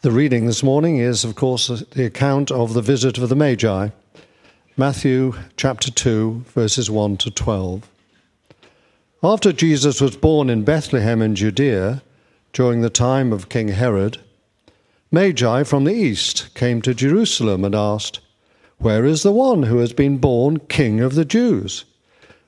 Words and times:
The 0.00 0.12
reading 0.12 0.46
this 0.46 0.62
morning 0.62 0.98
is, 0.98 1.24
of 1.24 1.34
course, 1.34 1.66
the 1.66 2.04
account 2.04 2.52
of 2.52 2.72
the 2.72 2.80
visit 2.80 3.18
of 3.18 3.28
the 3.28 3.34
Magi, 3.34 3.88
Matthew 4.76 5.32
chapter 5.56 5.90
2, 5.90 6.44
verses 6.46 6.88
1 6.88 7.16
to 7.16 7.32
12. 7.32 7.90
After 9.24 9.52
Jesus 9.52 10.00
was 10.00 10.14
born 10.14 10.50
in 10.50 10.62
Bethlehem 10.62 11.20
in 11.20 11.34
Judea, 11.34 12.04
during 12.52 12.80
the 12.80 12.90
time 12.90 13.32
of 13.32 13.48
King 13.48 13.70
Herod, 13.70 14.20
Magi 15.10 15.64
from 15.64 15.82
the 15.82 15.94
east 15.94 16.54
came 16.54 16.80
to 16.82 16.94
Jerusalem 16.94 17.64
and 17.64 17.74
asked, 17.74 18.20
Where 18.78 19.04
is 19.04 19.24
the 19.24 19.32
one 19.32 19.64
who 19.64 19.78
has 19.78 19.92
been 19.92 20.18
born 20.18 20.60
King 20.68 21.00
of 21.00 21.16
the 21.16 21.24
Jews? 21.24 21.84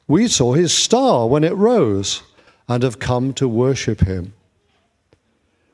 We 0.07 0.29
saw 0.29 0.53
his 0.53 0.73
star 0.73 1.27
when 1.27 1.43
it 1.43 1.57
rose 1.57 2.23
and 2.69 2.85
have 2.85 3.01
come 3.01 3.35
to 3.35 3.49
worship 3.49 4.03
him. 4.03 4.35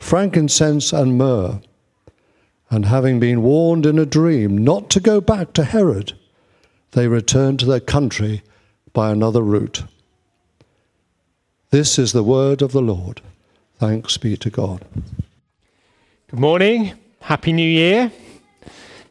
frankincense, 0.00 0.92
and 0.92 1.16
myrrh. 1.16 1.60
And 2.70 2.86
having 2.86 3.20
been 3.20 3.42
warned 3.42 3.86
in 3.86 3.98
a 3.98 4.06
dream 4.06 4.58
not 4.58 4.90
to 4.90 5.00
go 5.00 5.20
back 5.20 5.52
to 5.52 5.64
Herod, 5.64 6.14
they 6.92 7.06
returned 7.06 7.60
to 7.60 7.66
their 7.66 7.80
country 7.80 8.42
by 8.92 9.10
another 9.10 9.42
route. 9.42 9.84
This 11.70 11.98
is 11.98 12.12
the 12.12 12.24
word 12.24 12.62
of 12.62 12.72
the 12.72 12.82
Lord. 12.82 13.20
Thanks 13.78 14.16
be 14.16 14.36
to 14.38 14.50
God. 14.50 14.84
Good 16.28 16.40
morning. 16.40 16.94
Happy 17.20 17.52
New 17.52 17.68
Year. 17.68 18.10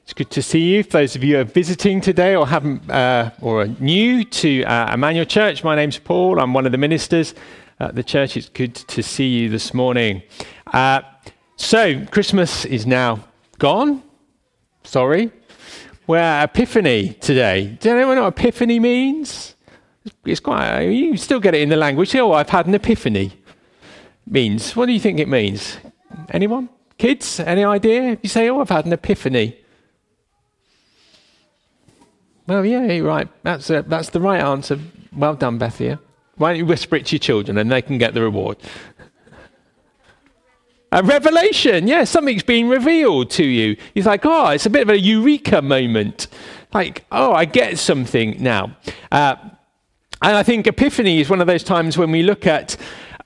It's 0.04 0.14
good 0.14 0.32
to 0.32 0.42
see 0.42 0.76
you. 0.76 0.84
For 0.84 0.90
those 0.90 1.16
of 1.16 1.24
you 1.24 1.36
who 1.36 1.42
are 1.42 1.46
visiting 1.46 2.02
today 2.02 2.36
or 2.36 2.48
haven't 2.48 2.90
uh, 2.90 3.32
or 3.42 3.62
are 3.62 3.68
new 3.68 4.24
to 4.26 4.64
uh, 4.64 4.94
Emmanuel 4.94 5.26
Church, 5.26 5.64
my 5.64 5.76
name's 5.76 6.00
Paul. 6.00 6.40
I'm 6.40 6.54
one 6.54 6.66
of 6.66 6.72
the 6.72 6.78
ministers 6.78 7.36
at 7.80 7.96
the 7.96 8.04
church. 8.04 8.38
It's 8.38 8.50
good 8.50 8.76
to 8.76 9.02
see 9.02 9.28
you 9.28 9.50
this 9.50 9.74
morning. 9.74 10.24
Uh, 10.68 11.02
so, 11.56 12.06
Christmas 12.06 12.66
is 12.66 12.86
now 12.86 13.20
gone. 13.58 14.04
Sorry. 14.84 15.32
We're 16.08 16.18
at 16.18 16.44
Epiphany 16.46 17.14
today. 17.14 17.78
Do 17.80 17.92
anyone 17.92 18.16
know 18.16 18.24
what 18.24 18.40
Epiphany 18.40 18.80
means? 18.80 19.56
It's 20.26 20.40
quite, 20.40 20.82
you 20.84 21.18
still 21.18 21.40
get 21.40 21.54
it 21.54 21.62
in 21.62 21.70
the 21.70 21.76
language. 21.76 22.16
Oh, 22.16 22.32
I've 22.34 22.50
had 22.50 22.66
an 22.68 22.74
epiphany. 22.74 23.34
Means, 24.26 24.76
what 24.76 24.86
do 24.86 24.92
you 24.92 25.00
think 25.00 25.20
it 25.20 25.28
means? 25.28 25.78
Anyone? 26.30 26.70
Kids, 26.98 27.40
any 27.40 27.64
idea? 27.64 28.18
You 28.22 28.30
say, 28.30 28.50
oh, 28.50 28.62
I've 28.62 28.70
had 28.70 28.86
an 28.86 28.94
epiphany. 28.94 29.58
Well, 32.48 32.66
yeah, 32.66 32.86
you're 32.92 33.06
right. 33.06 33.28
That's, 33.44 33.70
a, 33.70 33.84
that's 33.84 34.10
the 34.10 34.20
right 34.20 34.42
answer. 34.42 34.80
Well 35.16 35.36
done, 35.36 35.60
Bethia. 35.60 36.00
Why 36.40 36.52
don't 36.52 36.60
you 36.60 36.66
whisper 36.66 36.96
it 36.96 37.06
to 37.08 37.16
your 37.16 37.20
children 37.20 37.58
and 37.58 37.70
they 37.70 37.82
can 37.82 37.98
get 37.98 38.14
the 38.14 38.22
reward? 38.22 38.58
A 40.94 41.04
revelation, 41.04 41.86
yeah, 41.86 42.06
something's 42.06 42.44
been 42.44 42.70
revealed 42.70 43.30
to 43.32 43.46
you. 43.46 43.76
It's 43.94 44.08
like, 44.08 44.26
oh, 44.26 44.48
it's 44.48 44.66
a 44.66 44.70
bit 44.70 44.84
of 44.84 44.90
a 44.90 44.98
eureka 44.98 45.62
moment. 45.62 46.28
Like, 46.74 47.04
oh, 47.12 47.34
I 47.34 47.44
get 47.44 47.78
something 47.78 48.42
now. 48.42 48.78
Uh, 49.12 49.36
and 50.22 50.38
I 50.38 50.42
think 50.44 50.66
Epiphany 50.66 51.20
is 51.20 51.30
one 51.30 51.42
of 51.42 51.48
those 51.48 51.64
times 51.64 51.98
when 51.98 52.10
we 52.10 52.24
look 52.24 52.48
at 52.48 52.78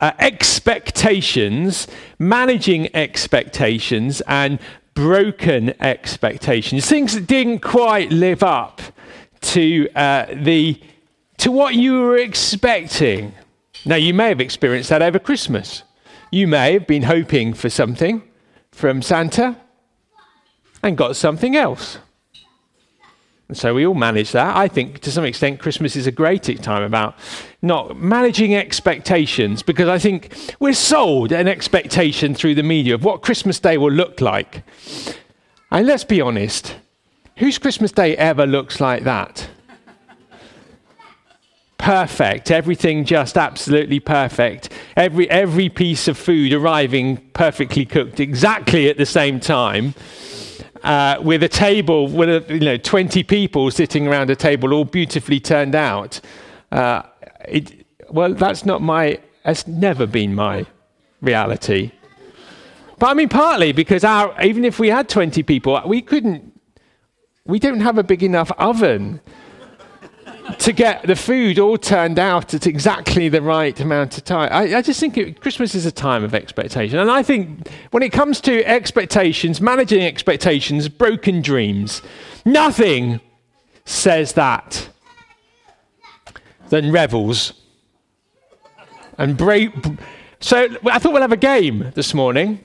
uh, 0.02 0.12
expectations, 0.18 1.88
managing 2.18 2.94
expectations, 2.96 4.22
and 4.28 4.58
broken 4.96 5.80
expectations, 5.82 6.88
things 6.88 7.14
that 7.14 7.28
didn't 7.28 7.60
quite 7.60 8.12
live 8.12 8.42
up 8.42 8.82
to 9.42 9.88
uh, 9.96 10.26
the 10.34 10.82
to 11.44 11.52
what 11.52 11.76
you 11.76 12.00
were 12.00 12.16
expecting. 12.16 13.34
Now, 13.84 13.98
you 13.98 14.14
may 14.14 14.30
have 14.30 14.40
experienced 14.40 14.88
that 14.92 15.02
over 15.02 15.20
Christmas. 15.20 15.84
You 16.32 16.48
may 16.48 16.72
have 16.72 16.88
been 16.88 17.04
hoping 17.04 17.54
for 17.54 17.70
something 17.70 18.24
from 18.72 19.02
Santa 19.02 19.58
and 20.82 20.96
got 20.96 21.18
something 21.18 21.58
else. 21.58 21.98
And 23.50 23.58
so 23.58 23.74
we 23.74 23.86
all 23.86 23.94
manage 23.94 24.32
that. 24.32 24.56
I 24.56 24.70
think 24.70 25.02
to 25.02 25.12
some 25.12 25.26
extent 25.26 25.60
Christmas 25.60 25.98
is 25.98 26.08
a 26.08 26.14
great 26.14 26.44
time 26.62 26.82
about 26.82 27.16
not 27.62 27.98
managing 27.98 28.56
expectations 28.56 29.62
because 29.64 29.90
I 29.90 30.00
think 30.00 30.34
we're 30.62 30.72
sold 30.72 31.34
an 31.34 31.50
expectation 31.50 32.34
through 32.36 32.56
the 32.56 32.64
media 32.64 32.96
of 32.96 33.04
what 33.04 33.22
Christmas 33.22 33.60
Day 33.60 33.78
will 33.78 33.92
look 33.92 34.22
like. 34.22 34.64
And 35.72 35.86
let's 35.86 36.06
be 36.06 36.22
honest, 36.22 36.78
whose 37.36 37.58
Christmas 37.58 37.92
Day 37.92 38.16
ever 38.16 38.48
looks 38.48 38.80
like 38.80 39.04
that? 39.04 39.43
Perfect, 41.84 42.50
everything 42.50 43.04
just 43.04 43.38
absolutely 43.38 44.00
perfect. 44.00 44.70
Every, 44.96 45.30
every 45.30 45.68
piece 45.68 46.08
of 46.08 46.18
food 46.18 46.54
arriving 46.54 47.18
perfectly 47.34 47.86
cooked 47.86 48.22
exactly 48.22 48.88
at 48.88 48.96
the 48.96 49.06
same 49.06 49.42
time. 49.42 49.94
Uh, 50.82 51.18
with 51.22 51.44
a 51.44 51.50
table 51.50 52.08
with 52.08 52.30
a, 52.30 52.54
you 52.54 52.60
know 52.60 52.78
20 52.78 53.24
people 53.24 53.72
sitting 53.72 54.06
around 54.06 54.30
a 54.30 54.36
table 54.36 54.74
all 54.74 54.84
beautifully 54.84 55.40
turned 55.40 55.76
out 55.76 56.20
uh, 56.74 57.02
it, 57.48 57.86
well 58.10 58.34
that's 58.34 58.66
not 58.66 58.82
my 58.82 59.18
that's 59.46 59.66
never 59.66 60.06
been 60.06 60.36
my 60.36 60.66
reality 61.22 61.90
but 63.00 63.08
i 63.08 63.14
mean 63.14 63.30
partly 63.30 63.72
because 63.72 64.04
our 64.04 64.36
even 64.42 64.66
if 64.66 64.78
we 64.78 64.90
had 64.90 65.08
20 65.08 65.42
people 65.44 65.82
we 65.86 66.02
couldn't 66.02 66.52
we 67.46 67.60
don't 67.60 67.80
have 67.80 67.98
a 67.98 68.04
big 68.04 68.22
enough 68.22 68.52
oven 68.58 69.22
to 70.60 70.72
get 70.72 71.06
the 71.08 71.16
food 71.16 71.60
all 71.60 71.78
turned 71.78 72.20
out 72.20 72.54
at 72.54 72.68
exactly 72.68 73.30
the 73.30 73.42
right 73.42 73.80
amount 73.80 74.18
of 74.18 74.24
time. 74.24 74.50
I, 74.52 74.78
I 74.78 74.82
just 74.82 75.00
think 75.00 75.18
it, 75.18 75.42
Christmas 75.42 75.76
is 75.76 75.86
a 75.86 75.92
time 75.92 76.24
of 76.24 76.36
expectation. 76.36 77.00
And 77.00 77.10
I 77.10 77.24
think 77.24 77.70
when 77.92 78.04
it 78.04 78.12
comes 78.12 78.42
to 78.42 78.66
expectations, 78.66 79.62
managing 79.62 80.02
expectations, 80.02 80.90
broken 80.90 81.42
dreams, 81.42 82.02
nothing 82.46 83.20
says 83.86 84.34
that 84.34 84.90
than 86.70 86.92
revels. 86.92 87.54
And 89.18 89.38
break. 89.38 89.72
So 90.40 90.68
I 90.86 90.98
thought 90.98 91.14
we'll 91.14 91.22
have 91.22 91.32
a 91.32 91.38
game 91.38 91.92
this 91.94 92.14
morning. 92.14 92.64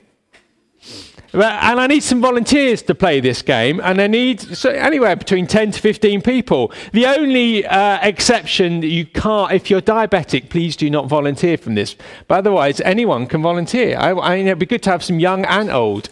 And 1.31 1.79
I 1.79 1.85
need 1.85 2.01
some 2.01 2.21
volunteers 2.21 2.81
to 2.83 2.95
play 2.95 3.19
this 3.19 3.43
game, 3.43 3.79
and 3.83 4.01
I 4.01 4.07
need 4.07 4.41
so 4.41 4.71
anywhere 4.71 5.15
between 5.15 5.45
10 5.45 5.71
to 5.71 5.79
15 5.79 6.21
people. 6.23 6.71
The 6.91 7.05
only 7.05 7.65
uh, 7.67 7.99
exception 8.01 8.79
that 8.81 8.87
you 8.87 9.05
can't, 9.05 9.51
if 9.51 9.69
you're 9.69 9.81
diabetic, 9.81 10.49
please 10.49 10.75
do 10.75 10.89
not 10.89 11.07
volunteer 11.07 11.57
from 11.57 11.75
this. 11.75 11.95
But 12.27 12.39
otherwise, 12.39 12.81
anyone 12.81 13.27
can 13.27 13.43
volunteer. 13.43 13.95
I, 13.97 14.11
I 14.11 14.35
it'd 14.37 14.57
be 14.57 14.65
good 14.65 14.81
to 14.83 14.89
have 14.89 15.03
some 15.03 15.19
young 15.19 15.45
and 15.45 15.69
old. 15.69 16.09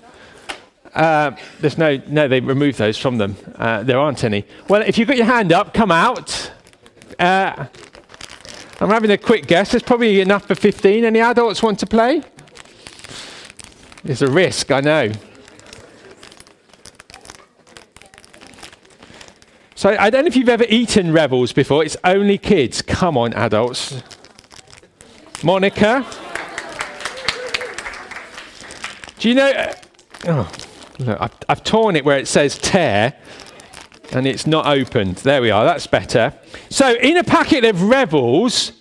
Uh, 0.93 1.35
there's 1.61 1.77
no, 1.77 1.99
no, 2.07 2.27
they 2.27 2.39
removed 2.39 2.77
those 2.77 2.97
from 2.97 3.17
them. 3.17 3.37
Uh, 3.55 3.83
there 3.83 3.99
aren't 3.99 4.23
any. 4.23 4.45
Well, 4.67 4.81
if 4.83 4.97
you've 4.97 5.07
got 5.07 5.17
your 5.17 5.25
hand 5.25 5.51
up, 5.51 5.73
come 5.73 5.91
out. 5.91 6.51
Uh, 7.19 7.65
I'm 8.79 8.89
having 8.89 9.09
a 9.09 9.17
quick 9.17 9.47
guess. 9.47 9.71
There's 9.71 9.83
probably 9.83 10.21
enough 10.21 10.45
for 10.45 10.53
15. 10.53 11.05
Any 11.05 11.19
adults 11.19 11.63
want 11.63 11.79
to 11.79 11.87
play? 11.87 12.21
It's 14.07 14.21
a 14.21 14.29
risk, 14.29 14.71
I 14.71 14.79
know. 14.79 15.11
So 19.75 19.95
I 19.99 20.09
don't 20.09 20.21
know 20.23 20.27
if 20.27 20.35
you've 20.37 20.47
ever 20.47 20.65
eaten 20.69 21.11
Revels 21.11 21.53
before. 21.53 21.83
It's 21.83 21.97
only 22.05 22.37
kids. 22.37 22.81
Come 22.81 23.17
on, 23.17 23.33
adults. 23.33 24.01
Monica. 25.43 26.05
Do 29.19 29.27
you 29.27 29.35
know? 29.35 29.51
Uh, 29.51 29.73
oh, 30.27 30.51
look, 30.99 31.21
I've, 31.21 31.33
I've 31.49 31.63
torn 31.65 31.97
it 31.97 32.05
where 32.05 32.17
it 32.17 32.29
says 32.29 32.57
tear, 32.57 33.13
and 34.13 34.25
it's 34.25 34.47
not 34.47 34.67
opened. 34.67 35.17
There 35.17 35.41
we 35.41 35.51
are. 35.51 35.65
That's 35.65 35.85
better. 35.85 36.33
So 36.69 36.93
in 36.95 37.17
a 37.17 37.25
packet 37.25 37.65
of 37.65 37.81
Revels, 37.83 38.71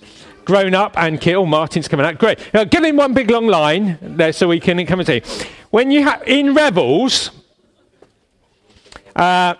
grown 0.46 0.75
up 0.75 0.96
and 0.96 1.20
kill. 1.20 1.44
Martin's 1.44 1.88
coming 1.88 2.06
out. 2.06 2.19
Great. 2.19 2.38
Now, 2.54 2.64
get 2.64 2.82
in 2.84 2.96
one 2.96 3.12
big 3.12 3.31
long 3.31 3.46
line 3.46 3.98
there 4.00 4.32
so 4.32 4.48
we 4.48 4.60
can 4.60 4.84
come 4.87 5.00
and 5.00 5.06
see. 5.06 5.22
When 5.70 5.90
you 5.90 6.04
have 6.04 6.22
in 6.26 6.54
Revels, 6.54 7.31
uh, 9.14 9.54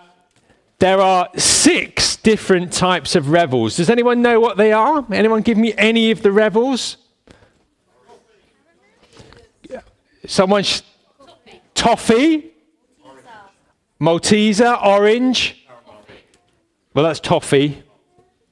there 0.79 1.01
are 1.01 1.29
six 1.37 2.17
different 2.17 2.73
types 2.73 3.15
of 3.15 3.31
revels. 3.31 3.77
Does 3.77 3.91
anyone 3.91 4.23
know 4.23 4.41
what 4.41 4.57
they 4.57 4.73
are? 4.73 5.05
Anyone 5.11 5.43
give 5.43 5.59
me 5.59 5.75
any 5.77 6.11
of 6.11 6.23
the 6.23 6.33
revels? 6.33 6.97
Someone. 10.27 10.65
Sh- 10.65 10.83
toffee? 11.75 12.53
Malteser, 14.01 14.85
orange. 14.85 15.67
Well, 16.93 17.05
that's 17.05 17.21
toffee. 17.21 17.83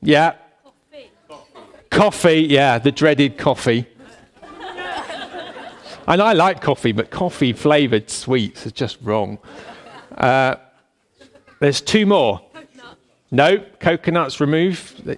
Yeah. 0.01 0.35
Coffee, 1.95 2.41
yeah, 2.51 2.81
the 2.81 2.91
dreaded 2.91 3.39
coffee. 3.39 3.87
and 6.09 6.21
I 6.21 6.33
like 6.33 6.61
coffee, 6.61 6.91
but 6.91 7.09
coffee 7.11 7.53
flavoured 7.53 8.11
sweets 8.11 8.67
is 8.67 8.73
just 8.73 8.99
wrong. 9.01 9.39
Uh, 10.11 10.57
there's 11.61 11.81
two 11.81 12.05
more. 12.05 12.41
Coconut. 12.53 12.99
No, 13.31 13.65
coconuts 13.79 14.41
removed. 14.41 15.17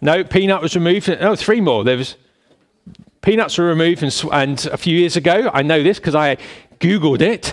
No, 0.00 0.24
peanut 0.24 0.62
was 0.62 0.74
removed. 0.74 1.08
No, 1.08 1.36
three 1.36 1.60
more. 1.60 1.84
There 1.84 1.98
was 1.98 2.16
peanuts 3.20 3.58
were 3.58 3.66
removed, 3.66 4.02
and, 4.02 4.24
and 4.32 4.66
a 4.72 4.78
few 4.78 4.96
years 4.96 5.16
ago, 5.16 5.50
I 5.52 5.60
know 5.60 5.82
this 5.82 5.98
because 5.98 6.14
I 6.14 6.38
googled 6.80 7.20
it. 7.20 7.52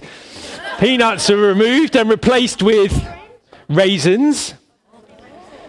peanuts 0.79 1.29
are 1.29 1.35
removed 1.35 1.97
and 1.97 2.09
replaced 2.09 2.63
with 2.63 3.05
raisins. 3.67 4.53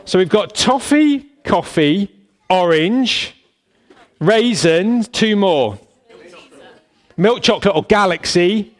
So 0.05 0.21
we've 0.21 0.29
got 0.29 0.55
toffee, 0.55 1.27
coffee, 1.43 2.15
orange, 2.48 3.34
raisin, 4.20 5.04
two 5.04 5.37
more. 5.37 5.78
Milk 7.16 7.43
chocolate 7.43 7.75
or 7.75 7.82
galaxy. 7.84 8.75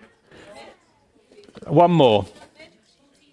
One 1.66 1.92
more. 1.92 2.26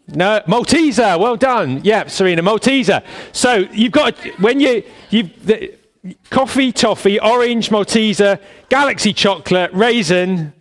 No, 0.07 0.41
Malteser. 0.47 1.19
Well 1.19 1.35
done. 1.35 1.81
Yeah, 1.83 2.07
Serena, 2.07 2.41
Malteser. 2.41 3.03
So 3.31 3.67
you've 3.71 3.91
got 3.91 4.17
when 4.39 4.59
you 4.59 4.83
you 5.09 5.29
the, 5.43 5.73
coffee, 6.29 6.71
toffee, 6.71 7.19
orange, 7.19 7.69
Malteser, 7.69 8.39
Galaxy 8.69 9.13
chocolate, 9.13 9.71
raisin. 9.73 10.53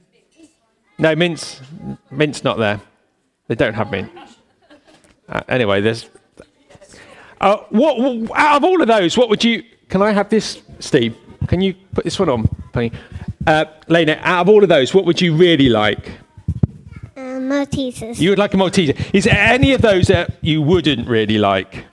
No 0.98 1.16
mince. 1.16 1.60
Mince 2.10 2.44
not 2.44 2.58
there. 2.58 2.80
They 3.48 3.54
don't 3.54 3.74
have 3.74 3.90
mint. 3.90 4.10
Uh, 5.28 5.40
anyway, 5.48 5.80
there's. 5.80 6.08
Uh, 7.42 7.56
what, 7.70 7.98
what, 7.98 8.38
out 8.38 8.56
of 8.58 8.64
all 8.64 8.80
of 8.80 8.86
those, 8.88 9.18
what 9.18 9.28
would 9.28 9.42
you? 9.42 9.64
Can 9.88 10.00
I 10.00 10.12
have 10.12 10.28
this, 10.30 10.62
Steve? 10.78 11.16
Can 11.48 11.60
you 11.60 11.74
put 11.92 12.04
this 12.04 12.18
one 12.18 12.28
on, 12.28 12.48
Penny? 12.72 12.92
Uh, 13.46 13.64
Lena, 13.88 14.18
out 14.22 14.42
of 14.42 14.48
all 14.48 14.62
of 14.62 14.68
those, 14.68 14.94
what 14.94 15.04
would 15.04 15.20
you 15.20 15.34
really 15.34 15.68
like? 15.68 16.08
Uh, 17.16 17.40
Maltesers. 17.40 18.20
You 18.20 18.30
would 18.30 18.38
like 18.38 18.54
a 18.54 18.56
Malteser. 18.56 18.96
Is 19.12 19.24
there 19.24 19.36
any 19.36 19.72
of 19.72 19.82
those 19.82 20.06
that 20.06 20.36
you 20.40 20.62
wouldn't 20.62 21.08
really 21.08 21.36
like? 21.38 21.84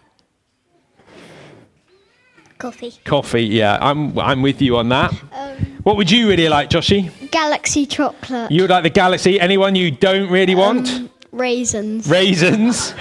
Coffee. 2.60 2.94
Coffee, 3.04 3.46
yeah. 3.46 3.78
I'm, 3.82 4.18
I'm 4.20 4.42
with 4.42 4.62
you 4.62 4.78
on 4.78 4.90
that. 4.90 5.12
Um, 5.34 5.58
What 5.84 5.96
would 5.98 6.12
you 6.12 6.28
really 6.28 6.50
like, 6.50 6.70
Joshy? 6.70 7.10
Galaxy 7.32 7.86
chocolate. 7.86 8.52
You 8.52 8.64
would 8.64 8.70
like 8.70 8.84
the 8.84 8.90
Galaxy. 8.90 9.40
Anyone 9.40 9.76
you 9.76 9.90
don't 9.92 10.30
really 10.30 10.56
want? 10.56 10.90
Um, 10.90 11.10
raisins. 11.32 12.08
Raisins. 12.08 12.94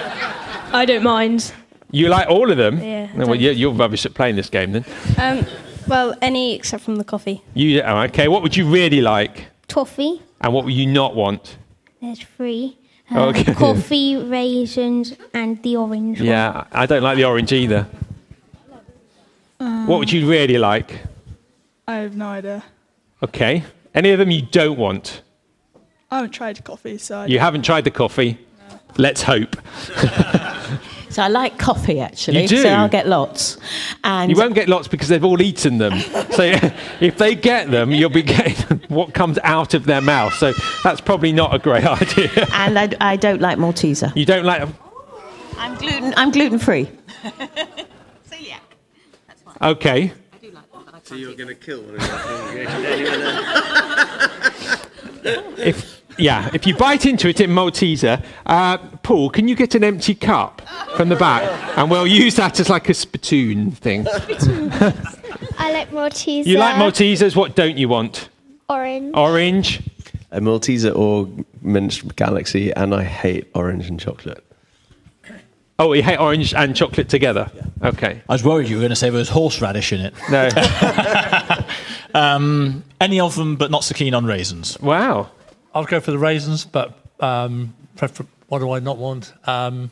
I 0.73 0.85
don't 0.87 1.03
mind. 1.03 1.53
You 1.91 2.09
like 2.09 2.29
all 2.29 2.51
of 2.51 2.57
them? 2.59 2.79
Yeah, 2.79 3.07
No, 3.07 3.11
well, 3.19 3.27
thanks. 3.29 3.43
you're, 3.43 3.53
you're 3.53 3.73
rubbish 3.73 4.05
at 4.07 4.15
playing 4.15 4.37
this 4.37 4.51
game 4.51 4.73
then. 4.73 4.85
Um, 5.17 5.47
well, 5.87 6.15
any 6.21 6.55
except 6.55 6.85
from 6.85 6.97
the 6.97 7.05
coffee. 7.05 7.43
You, 7.55 7.81
oh, 7.83 8.01
okay. 8.03 8.29
What 8.29 8.43
would 8.43 8.57
you 8.57 8.69
really 8.69 9.01
like? 9.01 9.47
Toffee. 9.69 10.21
And 10.41 10.53
what 10.53 10.65
would 10.65 10.75
you 10.75 10.87
not 10.87 11.15
want? 11.15 11.57
There's 12.01 12.21
three. 12.21 12.77
Uh, 13.11 13.29
Okay. 13.29 13.55
Coffee, 13.55 14.17
raisins, 14.17 15.15
and 15.33 15.63
the 15.63 15.77
orange 15.77 16.19
one. 16.21 16.27
Yeah, 16.29 16.65
I 16.73 16.85
don't 16.85 17.03
like 17.03 17.17
the 17.17 17.25
orange 17.25 17.53
either. 17.53 17.87
what 19.59 19.99
would 19.99 20.13
you 20.13 20.29
really 20.29 20.59
like? 20.59 21.01
I 21.87 21.97
have 21.97 22.15
no 22.17 22.27
idea. 22.29 22.63
Okay. 23.23 23.65
Any 23.95 24.11
of 24.11 24.19
them 24.19 24.31
you 24.31 24.43
don't 24.43 24.79
want? 24.79 25.23
I 26.11 26.17
haven't 26.17 26.33
tried 26.33 26.63
coffee, 26.65 26.99
so 26.99 27.21
I 27.21 27.27
You 27.27 27.39
haven't 27.39 27.63
tried 27.63 27.85
the 27.85 27.91
coffee? 27.91 28.39
Let's 28.99 29.23
hope. 29.23 29.57
So 31.11 31.23
I 31.23 31.29
like 31.29 31.59
coffee 31.59 32.01
actually. 32.01 32.43
You 32.43 32.49
do? 32.49 32.63
So 32.63 32.69
I'll 32.69 32.89
get 32.89 33.07
lots. 33.09 33.57
And 34.05 34.31
You 34.31 34.37
won't 34.37 34.55
get 34.55 34.69
lots 34.69 34.89
because 34.89 35.09
they've 35.09 35.25
all 35.25 35.41
eaten 35.43 35.79
them. 35.79 35.95
So 36.39 36.45
if 37.01 37.19
they 37.19 37.35
get 37.35 37.71
them, 37.71 37.91
you'll 37.91 38.11
be 38.11 38.23
getting 38.23 38.79
what 38.89 39.13
comes 39.15 39.39
out 39.43 39.75
of 39.75 39.87
their 39.87 40.01
mouth. 40.01 40.35
So 40.35 40.53
that's 40.85 41.01
probably 41.01 41.33
not 41.33 41.53
a 41.55 41.59
great 41.59 41.85
idea. 41.85 42.47
and 42.53 42.79
I, 42.79 42.91
I 43.01 43.17
don't 43.17 43.41
like 43.41 43.59
Malteser. 43.59 44.15
You 44.15 44.25
don't 44.25 44.45
like 44.45 44.61
them? 44.61 44.75
I'm 45.57 45.75
gluten. 45.77 46.15
I'm 46.17 46.31
gluten 46.31 46.59
free. 46.61 46.89
Okay. 49.61 50.13
So 51.03 51.15
you're 51.15 51.35
going 51.35 51.49
to 51.49 51.55
kill 51.55 51.83
one 51.83 51.95
of 51.95 52.01
them. 55.23 55.55
If 55.57 55.98
yeah, 56.19 56.51
if 56.53 56.67
you 56.67 56.75
bite 56.77 57.07
into 57.07 57.29
it 57.29 57.41
in 57.41 57.51
Malteser, 57.51 58.25
uh, 58.47 58.79
Paul, 59.03 59.31
can 59.31 59.49
you 59.49 59.55
get 59.57 59.75
an 59.75 59.85
empty 59.85 60.15
cup 60.15 60.63
from 60.97 61.09
the 61.09 61.17
back, 61.17 61.43
and 61.79 61.91
we'll 61.91 62.07
use 62.07 62.37
that 62.37 62.59
as 62.61 62.69
like 62.69 62.89
a 62.89 62.95
spittoon 62.95 63.71
thing. 63.71 64.07
I 65.59 65.73
like 65.73 65.91
Malteser. 65.91 66.47
You 66.47 66.59
like 66.59 66.77
Maltesers? 66.77 67.37
What 67.37 67.55
don't 67.57 67.77
you 67.79 67.89
want? 67.89 68.29
Orange. 68.69 69.15
Orange. 69.15 69.83
A 70.31 70.41
Malteser 70.41 70.95
or 70.95 71.29
Mint 71.63 72.15
Galaxy, 72.17 72.71
and 72.73 72.95
I 72.95 73.03
hate 73.05 73.49
orange 73.55 73.89
and 73.89 73.99
chocolate. 73.99 74.45
Oh, 75.81 75.93
you 75.93 76.03
hate 76.03 76.19
orange 76.19 76.53
and 76.55 76.75
chocolate 76.75 77.09
together. 77.09 77.51
Okay. 77.83 78.21
I 78.29 78.33
was 78.33 78.43
worried 78.43 78.69
you 78.69 78.77
were 78.77 78.81
going 78.81 78.91
to 78.91 78.97
say 78.97 79.11
there 79.11 79.19
was 79.19 79.29
horseradish 79.29 79.93
in 79.93 80.01
it. 80.01 80.15
No. 80.31 80.49
Um, 82.15 82.85
any 83.03 83.21
of 83.21 83.37
them, 83.37 83.57
but 83.57 83.71
not 83.71 83.85
so 83.85 83.95
keen 83.95 84.15
on 84.15 84.25
raisins. 84.25 84.81
wow. 84.81 85.29
I'll 85.75 85.85
go 85.85 86.01
for 86.01 86.11
the 86.11 86.19
raisins, 86.19 86.65
but 86.65 86.99
um, 87.21 87.75
prefer- 87.97 88.27
what 88.49 88.61
do 88.61 88.71
I 88.71 88.79
not 88.79 88.99
want? 88.99 89.33
Um, 89.47 89.91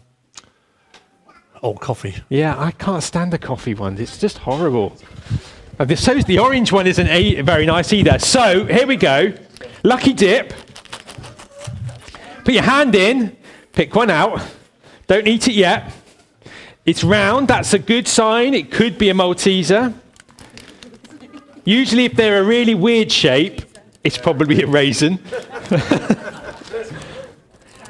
oh, 1.63 1.75
coffee. 1.75 2.15
Yeah, 2.29 2.59
I 2.59 2.71
can't 2.71 3.03
stand 3.03 3.33
the 3.33 3.39
coffee 3.39 3.75
one. 3.75 3.99
It's 3.99 4.19
just 4.19 4.39
horrible. 4.39 4.97
Uh, 5.79 5.85
the, 5.85 5.97
so 5.97 6.15
the 6.15 6.39
orange 6.39 6.73
one 6.73 6.87
isn't 6.87 7.07
a, 7.09 7.43
very 7.43 7.67
nice 7.67 7.93
either. 7.93 8.19
So 8.19 8.65
here 8.65 8.87
we 8.87 8.97
go. 8.97 9.35
Lucky 9.83 10.15
dip. 10.15 10.55
Put 12.45 12.55
your 12.55 12.63
hand 12.63 12.95
in. 12.95 13.37
Pick 13.73 13.95
one 13.95 14.09
out. 14.09 14.41
Don't 15.07 15.27
eat 15.27 15.49
it 15.49 15.55
yet. 15.55 15.93
It's 16.87 17.05
round. 17.05 17.49
That's 17.49 17.75
a 17.75 17.79
good 17.79 18.09
sign. 18.09 18.55
It 18.55 18.71
could 18.71 18.97
be 18.97 19.11
a 19.11 19.15
Malteser. 19.15 19.93
Usually, 21.65 22.05
if 22.05 22.15
they're 22.15 22.41
a 22.41 22.45
really 22.45 22.75
weird 22.75 23.13
shape, 23.13 23.61
it's 24.07 24.17
probably 24.17 24.63
a 24.63 24.67
raisin. 24.69 25.19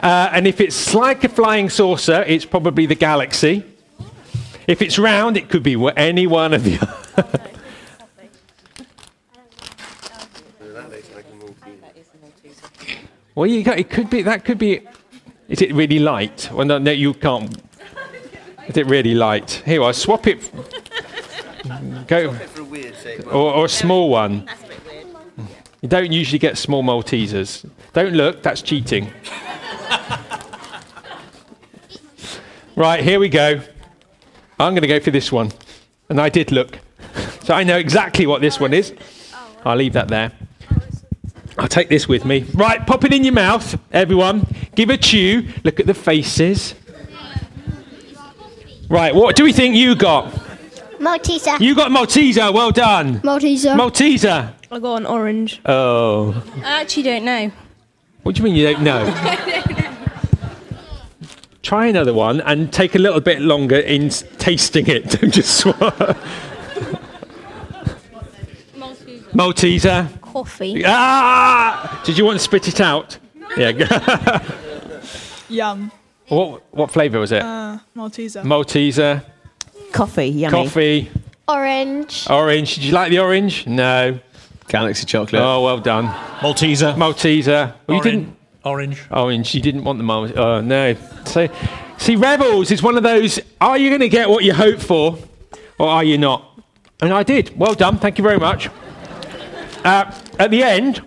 uh, 0.02 0.30
and 0.32 0.46
if 0.46 0.62
it's 0.62 0.94
like 0.94 1.22
a 1.24 1.28
flying 1.28 1.68
saucer, 1.68 2.24
it's 2.26 2.46
probably 2.46 2.86
the 2.86 2.94
galaxy. 2.94 3.62
If 4.66 4.80
it's 4.80 4.98
round, 4.98 5.36
it 5.36 5.50
could 5.50 5.62
be 5.62 5.76
any 5.94 6.26
one 6.26 6.54
of 6.54 6.64
the. 6.64 6.78
well, 13.34 13.46
you 13.46 13.62
got, 13.62 13.78
it 13.78 13.90
could 13.90 14.08
be. 14.08 14.22
That 14.22 14.46
could 14.46 14.58
be. 14.58 14.80
Is 15.48 15.60
it 15.60 15.74
really 15.74 15.98
light? 15.98 16.48
Well, 16.50 16.64
no, 16.64 16.78
no 16.78 16.92
you 16.92 17.12
can't. 17.12 17.54
Is 18.68 18.78
it 18.78 18.86
really 18.86 19.14
light? 19.14 19.62
Here, 19.66 19.82
I'll 19.82 19.92
swap 19.92 20.26
it. 20.26 20.50
Go. 22.06 22.34
Or, 23.26 23.52
or 23.52 23.66
a 23.66 23.68
small 23.68 24.08
one. 24.08 24.48
You 25.86 25.90
don't 25.90 26.10
usually 26.10 26.40
get 26.40 26.58
small 26.58 26.82
Maltesers. 26.82 27.64
Don't 27.92 28.12
look, 28.12 28.42
that's 28.42 28.60
cheating. 28.60 29.08
right, 32.74 33.04
here 33.04 33.20
we 33.20 33.28
go. 33.28 33.60
I'm 34.58 34.72
going 34.72 34.82
to 34.82 34.88
go 34.88 34.98
for 34.98 35.12
this 35.12 35.30
one. 35.30 35.52
And 36.08 36.20
I 36.20 36.28
did 36.28 36.50
look. 36.50 36.80
So 37.44 37.54
I 37.54 37.62
know 37.62 37.78
exactly 37.78 38.26
what 38.26 38.40
this 38.40 38.58
one 38.58 38.74
is. 38.74 38.94
I'll 39.64 39.76
leave 39.76 39.92
that 39.92 40.08
there. 40.08 40.32
I'll 41.56 41.68
take 41.68 41.88
this 41.88 42.08
with 42.08 42.24
me. 42.24 42.44
Right, 42.54 42.84
pop 42.84 43.04
it 43.04 43.12
in 43.12 43.22
your 43.22 43.34
mouth, 43.34 43.78
everyone. 43.92 44.44
Give 44.74 44.90
a 44.90 44.96
chew. 44.96 45.46
Look 45.62 45.78
at 45.78 45.86
the 45.86 45.94
faces. 45.94 46.74
Right, 48.90 49.14
what 49.14 49.36
do 49.36 49.44
we 49.44 49.52
think 49.52 49.76
you 49.76 49.94
got? 49.94 50.32
Malteser. 50.98 51.60
You 51.60 51.76
got 51.76 51.92
Malteser. 51.92 52.52
Well 52.52 52.72
done. 52.72 53.20
Malteser. 53.20 53.76
Malteser. 53.76 54.55
I 54.76 54.78
got 54.78 54.96
an 54.96 55.06
orange. 55.06 55.62
Oh. 55.64 56.34
I 56.62 56.82
actually 56.82 57.04
don't 57.04 57.24
know. 57.24 57.50
What 58.24 58.34
do 58.34 58.40
you 58.40 58.44
mean 58.44 58.54
you 58.56 58.70
don't 58.70 58.82
know? 58.82 59.06
Try 61.62 61.86
another 61.86 62.12
one 62.12 62.42
and 62.42 62.70
take 62.70 62.94
a 62.94 62.98
little 62.98 63.20
bit 63.22 63.40
longer 63.40 63.78
in 63.78 64.08
s- 64.08 64.22
tasting 64.36 64.86
it. 64.86 65.08
Don't 65.18 65.32
just 65.32 65.56
swallow. 65.60 66.14
Malteser. 69.32 70.20
Coffee. 70.20 70.82
Ah! 70.84 72.02
Did 72.04 72.18
you 72.18 72.26
want 72.26 72.38
to 72.38 72.44
spit 72.44 72.68
it 72.68 72.78
out? 72.82 73.16
Yeah. 73.56 73.72
go- 73.72 74.40
Yum. 75.48 75.90
what 76.28 76.62
what 76.74 76.90
flavour 76.90 77.18
was 77.18 77.32
it? 77.32 77.40
Uh, 77.42 77.78
Malteser. 77.96 78.42
Malteser. 78.44 79.24
Coffee, 79.92 80.26
yummy. 80.26 80.52
Coffee. 80.52 81.10
Orange. 81.48 82.26
Orange. 82.28 82.74
Did 82.74 82.84
you 82.84 82.92
like 82.92 83.08
the 83.10 83.20
orange? 83.20 83.66
No. 83.66 84.18
Galaxy 84.68 85.06
chocolate. 85.06 85.40
Oh, 85.42 85.62
well 85.64 85.78
done. 85.78 86.06
Malteser. 86.40 86.94
Malteser. 86.96 87.74
Well, 87.86 87.88
you 87.88 87.94
Orange. 87.94 88.04
didn't. 88.04 88.36
Orange. 88.64 89.02
Orange. 89.10 89.54
You 89.54 89.60
didn't 89.60 89.84
want 89.84 89.98
the 89.98 90.04
Mal. 90.04 90.38
Oh 90.38 90.60
no. 90.60 90.96
So, 91.24 91.48
see, 91.98 92.16
Revels 92.16 92.70
is 92.70 92.82
one 92.82 92.96
of 92.96 93.02
those. 93.02 93.38
Are 93.60 93.78
you 93.78 93.90
going 93.90 94.00
to 94.00 94.08
get 94.08 94.28
what 94.28 94.42
you 94.44 94.52
hope 94.54 94.80
for, 94.80 95.18
or 95.78 95.88
are 95.88 96.04
you 96.04 96.18
not? 96.18 96.60
And 97.00 97.12
I 97.12 97.22
did. 97.22 97.56
Well 97.56 97.74
done. 97.74 97.98
Thank 97.98 98.18
you 98.18 98.24
very 98.24 98.38
much. 98.38 98.68
Uh, 99.84 100.12
at 100.38 100.50
the 100.50 100.62
end, 100.62 101.00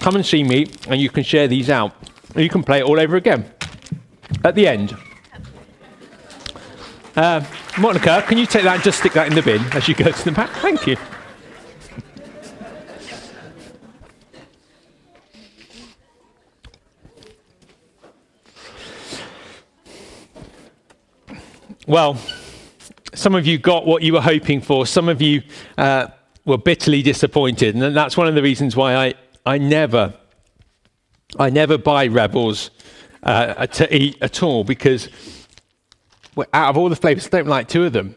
come 0.00 0.14
and 0.16 0.26
see 0.26 0.44
me, 0.44 0.66
and 0.88 1.00
you 1.00 1.08
can 1.08 1.24
share 1.24 1.48
these 1.48 1.70
out. 1.70 1.94
You 2.34 2.50
can 2.50 2.62
play 2.62 2.80
it 2.80 2.84
all 2.84 3.00
over 3.00 3.16
again. 3.16 3.50
At 4.44 4.54
the 4.54 4.68
end. 4.68 4.94
Uh, 7.14 7.42
Monica, 7.78 8.22
can 8.28 8.36
you 8.36 8.44
take 8.44 8.64
that 8.64 8.74
and 8.74 8.84
just 8.84 8.98
stick 8.98 9.14
that 9.14 9.26
in 9.26 9.34
the 9.34 9.40
bin 9.40 9.62
as 9.72 9.88
you 9.88 9.94
go 9.94 10.10
to 10.10 10.24
the 10.24 10.32
back? 10.32 10.50
Thank 10.56 10.86
you. 10.86 10.96
Well, 21.88 22.16
some 23.14 23.36
of 23.36 23.46
you 23.46 23.58
got 23.58 23.86
what 23.86 24.02
you 24.02 24.14
were 24.14 24.20
hoping 24.20 24.60
for. 24.60 24.86
Some 24.86 25.08
of 25.08 25.22
you 25.22 25.42
uh, 25.78 26.08
were 26.44 26.58
bitterly 26.58 27.00
disappointed, 27.00 27.76
and 27.76 27.96
that's 27.96 28.16
one 28.16 28.26
of 28.26 28.34
the 28.34 28.42
reasons 28.42 28.74
why 28.74 28.96
I, 28.96 29.14
I 29.46 29.58
never, 29.58 30.12
I 31.38 31.48
never 31.48 31.78
buy 31.78 32.08
Revels 32.08 32.70
uh, 33.22 33.68
to 33.68 33.96
eat 33.96 34.18
at 34.20 34.42
all 34.42 34.64
because 34.64 35.08
out 36.52 36.70
of 36.70 36.76
all 36.76 36.88
the 36.88 36.96
flavors, 36.96 37.26
I 37.28 37.30
don't 37.30 37.46
like 37.46 37.68
two 37.68 37.84
of 37.84 37.92
them, 37.92 38.16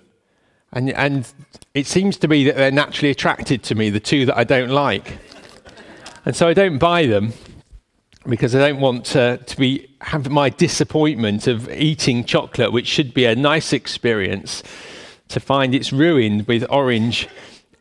and 0.73 0.89
and 0.89 1.31
it 1.75 1.85
seems 1.85 2.17
to 2.17 2.27
be 2.27 2.45
that 2.45 2.55
they're 2.55 2.71
naturally 2.71 3.11
attracted 3.11 3.61
to 3.63 3.75
me, 3.75 3.91
the 3.91 3.99
two 3.99 4.25
that 4.25 4.35
I 4.35 4.45
don't 4.45 4.69
like, 4.69 5.19
and 6.25 6.35
so 6.35 6.47
I 6.47 6.55
don't 6.55 6.79
buy 6.79 7.05
them 7.05 7.33
because 8.27 8.55
I 8.55 8.59
don't 8.59 8.81
want 8.81 9.05
to, 9.05 9.37
to 9.37 9.57
be 9.57 9.89
have 10.01 10.29
my 10.29 10.49
disappointment 10.49 11.47
of 11.47 11.69
eating 11.71 12.23
chocolate, 12.23 12.71
which 12.71 12.87
should 12.87 13.13
be 13.13 13.25
a 13.25 13.35
nice 13.35 13.73
experience, 13.73 14.63
to 15.29 15.39
find 15.39 15.75
it's 15.75 15.93
ruined 15.93 16.47
with 16.47 16.65
orange 16.69 17.27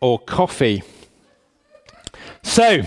or 0.01 0.19
coffee. 0.19 0.83
So, 2.43 2.83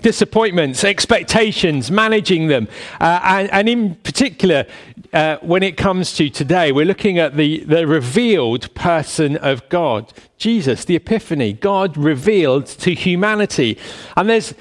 disappointments, 0.00 0.84
expectations, 0.84 1.90
managing 1.90 2.48
them, 2.48 2.68
uh, 3.00 3.20
and, 3.22 3.50
and 3.52 3.68
in 3.68 3.94
particular, 3.96 4.66
uh, 5.12 5.36
when 5.42 5.62
it 5.62 5.76
comes 5.76 6.14
to 6.14 6.30
today, 6.30 6.72
we're 6.72 6.86
looking 6.86 7.18
at 7.18 7.36
the, 7.36 7.60
the 7.64 7.86
revealed 7.86 8.74
person 8.74 9.36
of 9.36 9.68
God, 9.68 10.12
Jesus, 10.38 10.84
the 10.84 10.96
Epiphany, 10.96 11.52
God 11.52 11.96
revealed 11.96 12.66
to 12.66 12.94
humanity. 12.94 13.78
And 14.16 14.28
there's 14.28 14.54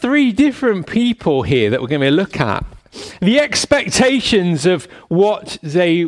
three 0.00 0.32
different 0.32 0.86
people 0.86 1.42
here 1.42 1.70
that 1.70 1.80
we're 1.80 1.88
going 1.88 2.00
to 2.00 2.10
look 2.10 2.40
at. 2.40 2.64
The 3.20 3.38
expectations 3.40 4.66
of 4.66 4.86
what 5.08 5.58
they 5.62 6.06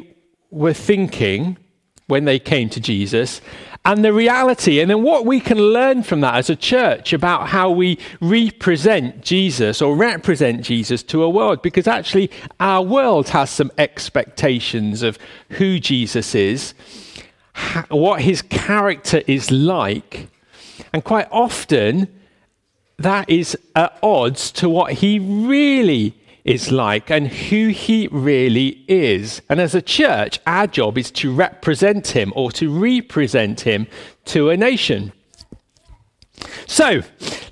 were 0.51 0.73
thinking 0.73 1.59
when 2.07 2.25
they 2.25 2.39
came 2.39 2.69
to 2.69 2.81
Jesus, 2.81 3.41
and 3.85 4.05
the 4.05 4.13
reality, 4.13 4.81
and 4.81 4.91
then 4.91 5.03
what 5.03 5.25
we 5.25 5.41
can 5.41 5.59
learn 5.59 6.03
from 6.03 6.21
that 6.21 6.35
as 6.35 6.51
a 6.51 6.57
church 6.57 7.13
about 7.13 7.49
how 7.49 7.71
we 7.71 7.99
represent 8.21 9.23
Jesus 9.23 9.81
or 9.81 9.97
represent 9.97 10.63
Jesus 10.63 11.03
to 11.05 11.23
a 11.23 11.31
world. 11.31 11.63
Because 11.63 11.87
actually, 11.87 12.31
our 12.59 12.83
world 12.83 13.29
has 13.31 13.49
some 13.49 13.71
expectations 13.79 15.03
of 15.03 15.19
who 15.51 15.79
Jesus 15.79 16.35
is, 16.35 16.75
what 17.89 18.21
his 18.23 18.43
character 18.43 19.23
is 19.27 19.51
like, 19.51 20.29
and 20.93 21.05
quite 21.05 21.29
often, 21.31 22.09
that 23.01 23.31
is 23.31 23.57
at 23.75 23.99
odds 24.03 24.53
to 24.53 24.69
what 24.69 24.93
he 24.95 25.19
really 25.19 26.15
is 26.45 26.71
like 26.71 27.11
and 27.11 27.29
who 27.29 27.69
he 27.69 28.09
really 28.11 28.85
is. 28.89 29.41
And 29.49 29.61
as 29.61 29.75
a 29.75 29.83
church, 29.83 30.39
our 30.47 30.67
job 30.67 30.99
is 30.99 31.11
to 31.13 31.33
represent 31.33 32.09
him 32.09 32.33
or 32.37 32.53
to 32.53 32.71
represent 32.71 33.63
him 33.63 33.87
to 34.27 34.51
a 34.51 34.57
nation. 34.57 35.13
So 36.67 37.03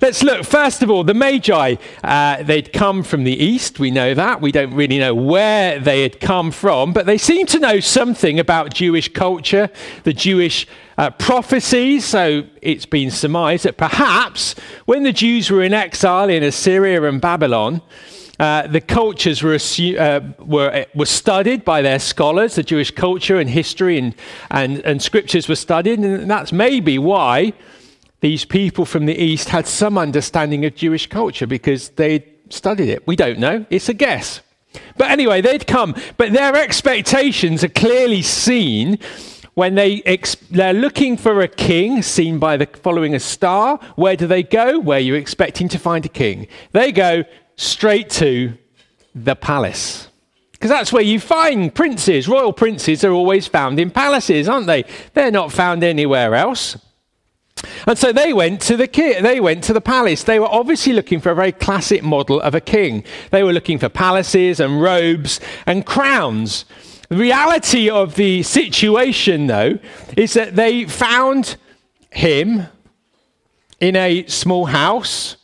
let's 0.01 0.23
look. 0.23 0.45
First 0.45 0.81
of 0.81 0.89
all, 0.89 1.03
the 1.03 1.13
Magi, 1.13 1.75
uh, 2.03 2.43
they'd 2.43 2.71
come 2.71 3.03
from 3.03 3.23
the 3.25 3.33
east. 3.33 3.79
We 3.79 3.91
know 3.91 4.13
that. 4.13 4.41
We 4.41 4.51
don't 4.51 4.73
really 4.73 4.97
know 4.97 5.13
where 5.13 5.79
they 5.79 6.03
had 6.03 6.19
come 6.19 6.51
from, 6.51 6.93
but 6.93 7.05
they 7.05 7.17
seem 7.17 7.45
to 7.47 7.59
know 7.59 7.79
something 7.79 8.39
about 8.39 8.73
Jewish 8.73 9.11
culture, 9.11 9.69
the 10.03 10.13
Jewish 10.13 10.67
uh, 10.97 11.09
prophecies. 11.11 12.05
So 12.05 12.43
it's 12.61 12.85
been 12.85 13.11
surmised 13.11 13.65
that 13.65 13.77
perhaps 13.77 14.55
when 14.85 15.03
the 15.03 15.13
Jews 15.13 15.51
were 15.51 15.63
in 15.63 15.73
exile 15.73 16.29
in 16.29 16.43
Assyria 16.43 17.03
and 17.03 17.19
Babylon, 17.19 17.81
uh, 18.39 18.67
the 18.67 18.79
cultures 18.79 19.43
were, 19.43 19.57
uh, 19.99 20.21
were, 20.39 20.85
were 20.95 21.05
studied 21.05 21.65
by 21.65 21.81
their 21.81 21.99
scholars, 21.99 22.55
the 22.55 22.63
Jewish 22.63 22.91
culture 22.91 23.37
and 23.37 23.49
history 23.49 23.97
and, 23.97 24.15
and, 24.49 24.79
and 24.85 25.01
scriptures 25.01 25.49
were 25.49 25.57
studied, 25.57 25.99
and 25.99 26.31
that's 26.31 26.53
maybe 26.53 26.97
why 26.97 27.51
these 28.21 28.45
people 28.45 28.85
from 28.85 29.05
the 29.05 29.15
East 29.15 29.49
had 29.49 29.67
some 29.67 29.97
understanding 29.97 30.65
of 30.65 30.75
Jewish 30.75 31.07
culture 31.07 31.47
because 31.47 31.89
they'd 31.89 32.23
studied 32.49 32.89
it. 32.89 33.07
We 33.07 33.15
don't 33.15 33.39
know, 33.39 33.65
it's 33.69 33.89
a 33.89 33.93
guess. 33.93 34.41
But 34.97 35.09
anyway, 35.09 35.41
they'd 35.41 35.65
come, 35.65 35.95
but 36.17 36.33
their 36.33 36.55
expectations 36.55 37.63
are 37.63 37.69
clearly 37.69 38.21
seen 38.21 38.99
when 39.55 39.75
they 39.75 40.01
ex- 40.05 40.35
they're 40.51 40.73
looking 40.73 41.17
for 41.17 41.41
a 41.41 41.47
king, 41.47 42.01
seen 42.01 42.39
by 42.39 42.55
the 42.55 42.65
following 42.65 43.15
a 43.15 43.19
star. 43.19 43.79
Where 43.95 44.15
do 44.15 44.27
they 44.27 44.43
go? 44.43 44.79
Where 44.79 44.99
you're 44.99 45.17
expecting 45.17 45.67
to 45.69 45.79
find 45.79 46.05
a 46.05 46.09
king. 46.09 46.47
They 46.71 46.91
go 46.91 47.23
straight 47.55 48.09
to 48.11 48.53
the 49.15 49.35
palace. 49.35 50.07
Because 50.51 50.69
that's 50.69 50.93
where 50.93 51.03
you 51.03 51.19
find 51.19 51.73
princes. 51.73 52.27
Royal 52.27 52.53
princes 52.53 53.03
are 53.03 53.11
always 53.11 53.47
found 53.47 53.79
in 53.79 53.91
palaces, 53.91 54.47
aren't 54.47 54.67
they? 54.67 54.83
They're 55.13 55.31
not 55.31 55.51
found 55.51 55.83
anywhere 55.83 56.35
else. 56.35 56.77
And 57.87 57.97
so 57.97 58.11
they 58.11 58.33
went 58.33 58.61
to 58.61 58.77
the 58.77 58.87
ki- 58.87 59.19
they 59.21 59.39
went 59.39 59.63
to 59.65 59.73
the 59.73 59.81
palace. 59.81 60.23
They 60.23 60.39
were 60.39 60.47
obviously 60.47 60.93
looking 60.93 61.19
for 61.19 61.31
a 61.31 61.35
very 61.35 61.51
classic 61.51 62.03
model 62.03 62.39
of 62.41 62.55
a 62.55 62.61
king. 62.61 63.03
They 63.31 63.43
were 63.43 63.53
looking 63.53 63.79
for 63.79 63.89
palaces 63.89 64.59
and 64.59 64.81
robes 64.81 65.39
and 65.65 65.85
crowns. 65.85 66.65
The 67.09 67.17
reality 67.17 67.89
of 67.89 68.15
the 68.15 68.43
situation, 68.43 69.47
though, 69.47 69.79
is 70.15 70.33
that 70.33 70.55
they 70.55 70.85
found 70.85 71.57
him 72.11 72.67
in 73.79 73.95
a 73.95 74.25
small 74.27 74.65
house 74.65 75.37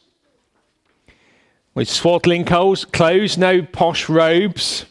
with 1.74 1.90
swaddling 1.90 2.46
clothes, 2.46 2.86
clothes, 2.86 3.38
no 3.38 3.62
posh 3.62 4.08
robes, 4.08 4.86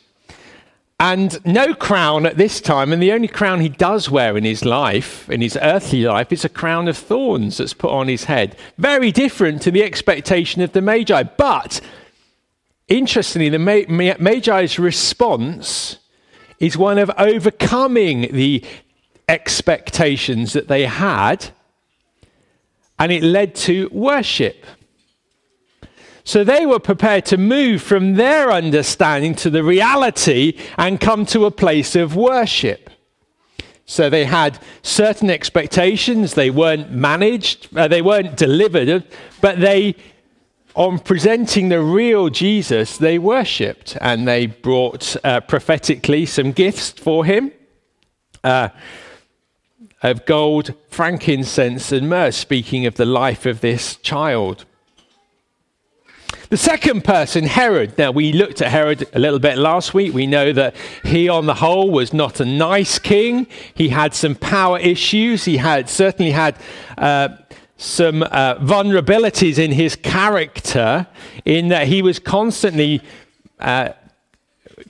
and 1.01 1.45
no 1.45 1.75
crown 1.75 2.25
at 2.25 2.37
this 2.37 2.61
time. 2.61 2.93
And 2.93 3.03
the 3.03 3.13
only 3.13 3.29
crown 3.29 3.61
he 3.61 3.69
does 3.69 4.11
wear 4.11 4.37
in 4.37 4.45
his 4.45 4.65
life, 4.65 5.29
in 5.29 5.41
his 5.41 5.59
earthly 5.61 6.03
life, 6.03 6.33
is 6.33 6.45
a 6.45 6.49
crown 6.49 6.89
of 6.89 6.97
thorns 6.97 7.57
that's 7.57 7.75
put 7.75 7.91
on 7.91 8.09
his 8.09 8.25
head. 8.25 8.57
Very 8.79 9.11
different 9.11 9.63
to 9.63 9.71
the 9.71 9.83
expectation 9.83 10.63
of 10.63 10.73
the 10.73 10.81
Magi. 10.81 11.23
But 11.25 11.81
interestingly, 12.89 13.49
the 13.49 13.59
Magi's 14.19 14.79
response 14.79 15.99
is 16.61 16.77
one 16.77 16.99
of 16.99 17.11
overcoming 17.19 18.33
the 18.33 18.65
expectations 19.29 20.53
that 20.53 20.69
they 20.69 20.87
had, 20.87 21.51
and 22.99 23.11
it 23.11 23.23
led 23.23 23.55
to 23.57 23.89
worship. 23.91 24.65
So 26.25 26.43
they 26.43 26.65
were 26.65 26.79
prepared 26.79 27.27
to 27.27 27.37
move 27.37 27.83
from 27.83 28.15
their 28.15 28.51
understanding 28.51 29.35
to 29.37 29.51
the 29.51 29.63
reality 29.63 30.59
and 30.79 31.01
come 31.01 31.27
to 31.27 31.45
a 31.45 31.51
place 31.51 31.95
of 31.95 32.17
worship. 32.17 32.89
So 33.87 34.09
they 34.09 34.25
had 34.25 34.59
certain 34.83 35.29
expectations, 35.29 36.33
they 36.33 36.49
weren't 36.49 36.91
managed, 36.91 37.77
uh, 37.77 37.89
they 37.89 38.01
weren't 38.01 38.37
delivered, 38.37 39.05
but 39.43 39.61
they, 39.61 39.97
on 40.75 40.99
presenting 40.99 41.69
the 41.69 41.83
real 41.83 42.31
Jesus, 42.31 42.97
they 42.97 43.19
worshipped 43.19 43.99
and 44.01 44.27
they 44.27 44.47
brought 44.47 45.17
uh, 45.23 45.41
prophetically 45.41 46.25
some 46.25 46.53
gifts 46.53 46.91
for 46.91 47.27
him. 47.27 47.53
Uh, 48.43 48.71
of 50.03 50.27
gold, 50.27 50.75
frankincense, 50.89 51.91
and 51.91 52.11
myrrh, 52.11 52.31
speaking 52.31 52.85
of 52.85 52.97
the 52.97 53.07
life 53.07 53.47
of 53.47 53.63
this 53.63 53.97
child. 53.97 54.67
The 56.55 56.59
second 56.59 57.03
person, 57.03 57.47
Herod. 57.47 57.99
Now, 57.99 58.13
we 58.13 58.33
looked 58.33 58.63
at 58.63 58.71
Herod 58.71 59.09
a 59.13 59.19
little 59.19 59.41
bit 59.41 59.59
last 59.59 59.93
week. 59.93 60.15
We 60.15 60.29
know 60.29 60.53
that 60.53 60.77
he, 61.03 61.29
on 61.29 61.47
the 61.47 61.55
whole, 61.55 61.91
was 61.91 62.13
not 62.13 62.39
a 62.39 62.45
nice 62.45 63.01
king. 63.01 63.49
He 63.75 63.89
had 63.89 64.15
some 64.15 64.37
power 64.37 64.79
issues. 64.79 65.47
He 65.47 65.57
had 65.57 65.91
certainly 65.91 66.31
had 66.31 66.55
uh, 66.97 67.31
some 67.77 68.23
uh, 68.23 68.55
vulnerabilities 68.61 69.59
in 69.59 69.73
his 69.73 69.97
character, 69.97 71.09
in 71.45 71.71
that 71.71 71.89
he 71.89 72.03
was 72.03 72.21
constantly, 72.21 73.03
uh, 73.59 73.89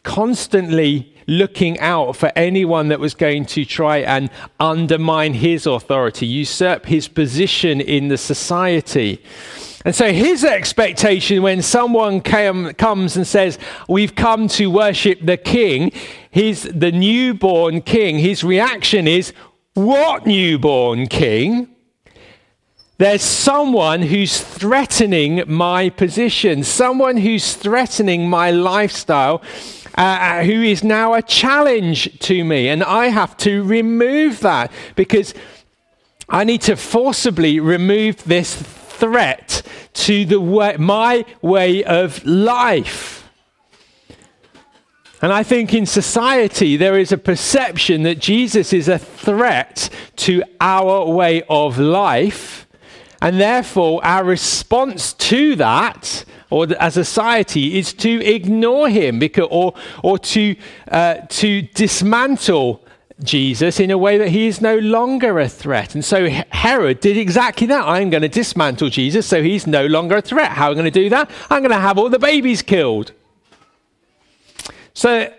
constantly 0.02 1.14
looking 1.26 1.80
out 1.80 2.14
for 2.14 2.30
anyone 2.37 2.88
that 2.88 3.00
was 3.00 3.14
going 3.14 3.47
to 3.47 3.64
try 3.64 4.00
and 4.00 4.28
undermine 4.61 5.33
his 5.33 5.66
authority, 5.66 6.26
usurp 6.26 6.85
his 6.85 7.09
position 7.09 7.80
in 7.80 8.09
the 8.09 8.18
society. 8.18 9.25
And 9.85 9.95
so 9.95 10.12
his 10.12 10.45
expectation 10.45 11.43
when 11.43 11.61
someone 11.61 12.23
came, 12.23 12.73
comes 12.73 13.17
and 13.17 13.26
says, 13.26 13.59
We've 13.87 14.14
come 14.14 14.49
to 14.49 14.71
worship 14.71 15.21
the 15.23 15.37
king, 15.37 15.93
he's 16.31 16.62
the 16.62 16.91
newborn 16.91 17.83
king, 17.83 18.19
his 18.19 18.43
reaction 18.43 19.07
is, 19.07 19.35
What 19.75 20.26
newborn 20.26 21.07
king? 21.09 21.69
There's 22.97 23.23
someone 23.23 24.03
who's 24.03 24.41
threatening 24.41 25.43
my 25.49 25.91
position, 25.91 26.62
someone 26.62 27.17
who's 27.17 27.55
threatening 27.55 28.31
my 28.31 28.53
lifestyle, 28.53 29.43
uh, 29.99 30.00
uh, 30.00 30.45
who 30.45 30.62
is 30.62 30.85
now 30.85 31.14
a 31.14 31.21
challenge 31.21 32.19
to 32.21 32.45
me. 32.45 32.69
And 32.69 32.85
I 32.85 33.07
have 33.07 33.37
to 33.38 33.64
remove 33.64 34.41
that 34.41 34.71
because 34.95 35.35
I 36.29 36.45
need 36.45 36.62
to 36.62 36.76
forcibly 36.76 37.59
remove 37.59 38.23
this 38.25 38.62
threat 38.99 39.63
to 39.95 40.25
the 40.25 40.41
way, 40.41 40.77
my 40.79 41.25
way 41.43 41.85
of 41.85 42.25
life. 42.25 43.29
And 45.23 45.33
I 45.33 45.43
think 45.43 45.73
in 45.73 45.87
society 45.87 46.77
there 46.77 46.99
is 46.99 47.13
a 47.13 47.19
perception 47.19 48.03
that 48.03 48.19
Jesus 48.19 48.73
is 48.73 48.89
a 48.89 48.99
threat 48.99 49.89
to 50.17 50.43
our 50.61 51.11
way 51.11 51.43
of 51.49 51.79
life. 51.79 52.67
And 53.23 53.41
therefore, 53.41 54.05
our 54.05 54.23
response 54.23 55.15
to 55.15 55.57
that 55.57 56.27
or 56.51 56.67
as 56.79 56.97
a 56.97 57.05
society 57.05 57.79
is 57.79 57.93
to 57.95 58.25
ignore 58.25 58.89
him 58.89 59.19
because, 59.19 59.49
or, 59.51 59.75
or 60.03 60.19
to, 60.19 60.55
uh, 60.89 61.15
to 61.29 61.63
dismantle 61.63 62.84
Jesus 63.23 63.78
in 63.78 63.90
a 63.90 63.99
way 63.99 64.18
that 64.18 64.28
he 64.28 64.47
is 64.47 64.61
no 64.61 64.76
longer 64.76 65.38
a 65.38 65.49
threat. 65.49 65.94
And 65.94 66.04
so 66.04 66.28
Herod 66.28 67.00
did 67.00 67.16
exactly 67.16 67.66
that. 67.68 67.87
I'm 67.87 68.11
going 68.11 68.23
to 68.23 68.28
dismantle 68.28 68.90
Jesus 68.90 69.26
so 69.26 69.42
he's 69.42 69.66
no 69.66 69.87
longer 69.87 70.16
a 70.16 70.23
threat. 70.23 70.52
How 70.52 70.66
am 70.66 70.73
I 70.73 70.75
going 70.75 70.85
to 70.87 70.90
do 70.90 71.09
that? 71.11 71.30
I'm 71.49 71.62
going 71.62 71.71
to 71.71 71.78
have 71.78 71.97
all 71.97 72.09
the 72.09 72.18
babies 72.18 72.62
killed. 72.62 73.12
So, 74.94 75.33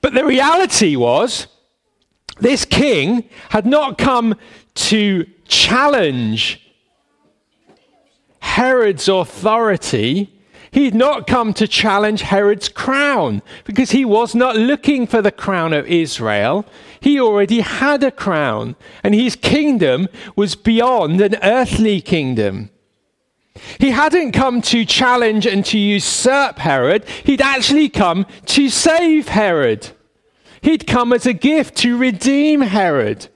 but 0.00 0.14
the 0.14 0.24
reality 0.24 0.96
was 0.96 1.48
this 2.40 2.64
king 2.64 3.28
had 3.50 3.66
not 3.66 3.98
come 3.98 4.34
to 4.74 5.26
challenge 5.46 6.62
Herod's 8.40 9.08
authority, 9.08 10.35
he'd 10.76 10.94
not 10.94 11.26
come 11.26 11.54
to 11.54 11.66
challenge 11.66 12.20
Herod's 12.20 12.68
crown 12.68 13.40
because 13.64 13.92
he 13.92 14.04
was 14.04 14.34
not 14.34 14.56
looking 14.56 15.06
for 15.06 15.22
the 15.22 15.32
crown 15.32 15.72
of 15.72 15.86
Israel. 15.86 16.66
He 17.00 17.18
already 17.18 17.60
had 17.60 18.04
a 18.04 18.10
crown, 18.10 18.76
and 19.02 19.14
his 19.14 19.36
kingdom 19.36 20.06
was 20.36 20.54
beyond 20.54 21.22
an 21.22 21.36
earthly 21.42 22.02
kingdom. 22.02 22.68
He 23.80 23.92
hadn't 23.92 24.32
come 24.32 24.60
to 24.62 24.84
challenge 24.84 25.46
and 25.46 25.64
to 25.64 25.78
usurp 25.78 26.58
Herod, 26.58 27.08
he'd 27.24 27.40
actually 27.40 27.88
come 27.88 28.26
to 28.44 28.68
save 28.68 29.28
Herod. 29.28 29.92
He'd 30.60 30.86
come 30.86 31.14
as 31.14 31.24
a 31.24 31.32
gift 31.32 31.78
to 31.78 31.96
redeem 31.96 32.60
Herod. 32.60 33.28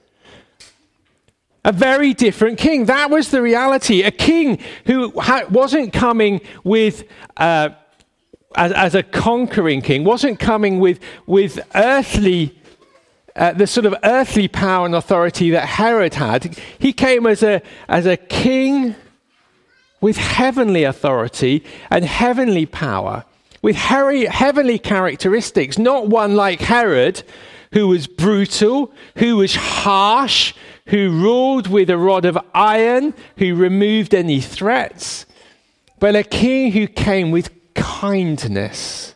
A 1.63 1.71
very 1.71 2.13
different 2.13 2.57
king. 2.57 2.85
That 2.85 3.11
was 3.11 3.29
the 3.29 3.41
reality. 3.41 4.01
A 4.01 4.11
king 4.11 4.59
who 4.85 5.19
ha- 5.19 5.45
wasn't 5.49 5.93
coming 5.93 6.41
with, 6.63 7.03
uh, 7.37 7.69
as, 8.55 8.71
as, 8.71 8.95
a 8.95 9.03
conquering 9.03 9.81
king, 9.81 10.03
wasn't 10.03 10.39
coming 10.39 10.79
with, 10.79 10.99
with 11.27 11.59
earthly, 11.75 12.59
uh, 13.35 13.53
the 13.53 13.67
sort 13.67 13.85
of 13.85 13.93
earthly 14.03 14.47
power 14.47 14.87
and 14.87 14.95
authority 14.95 15.51
that 15.51 15.67
Herod 15.67 16.15
had. 16.15 16.57
He 16.79 16.93
came 16.93 17.27
as 17.27 17.43
a, 17.43 17.61
as 17.87 18.07
a 18.07 18.17
king 18.17 18.95
with 20.01 20.17
heavenly 20.17 20.83
authority 20.83 21.63
and 21.91 22.03
heavenly 22.03 22.65
power, 22.65 23.23
with 23.61 23.75
heavenly 23.75 24.79
characteristics, 24.79 25.77
not 25.77 26.07
one 26.07 26.35
like 26.35 26.59
Herod, 26.59 27.21
who 27.73 27.87
was 27.87 28.07
brutal, 28.07 28.91
who 29.17 29.37
was 29.37 29.55
harsh, 29.55 30.53
who 30.87 31.11
ruled 31.11 31.67
with 31.67 31.89
a 31.89 31.97
rod 31.97 32.25
of 32.25 32.37
iron, 32.53 33.13
who 33.37 33.55
removed 33.55 34.13
any 34.13 34.41
threats, 34.41 35.25
but 35.99 36.15
a 36.15 36.23
king 36.23 36.71
who 36.71 36.87
came 36.87 37.31
with 37.31 37.51
kindness 37.73 39.15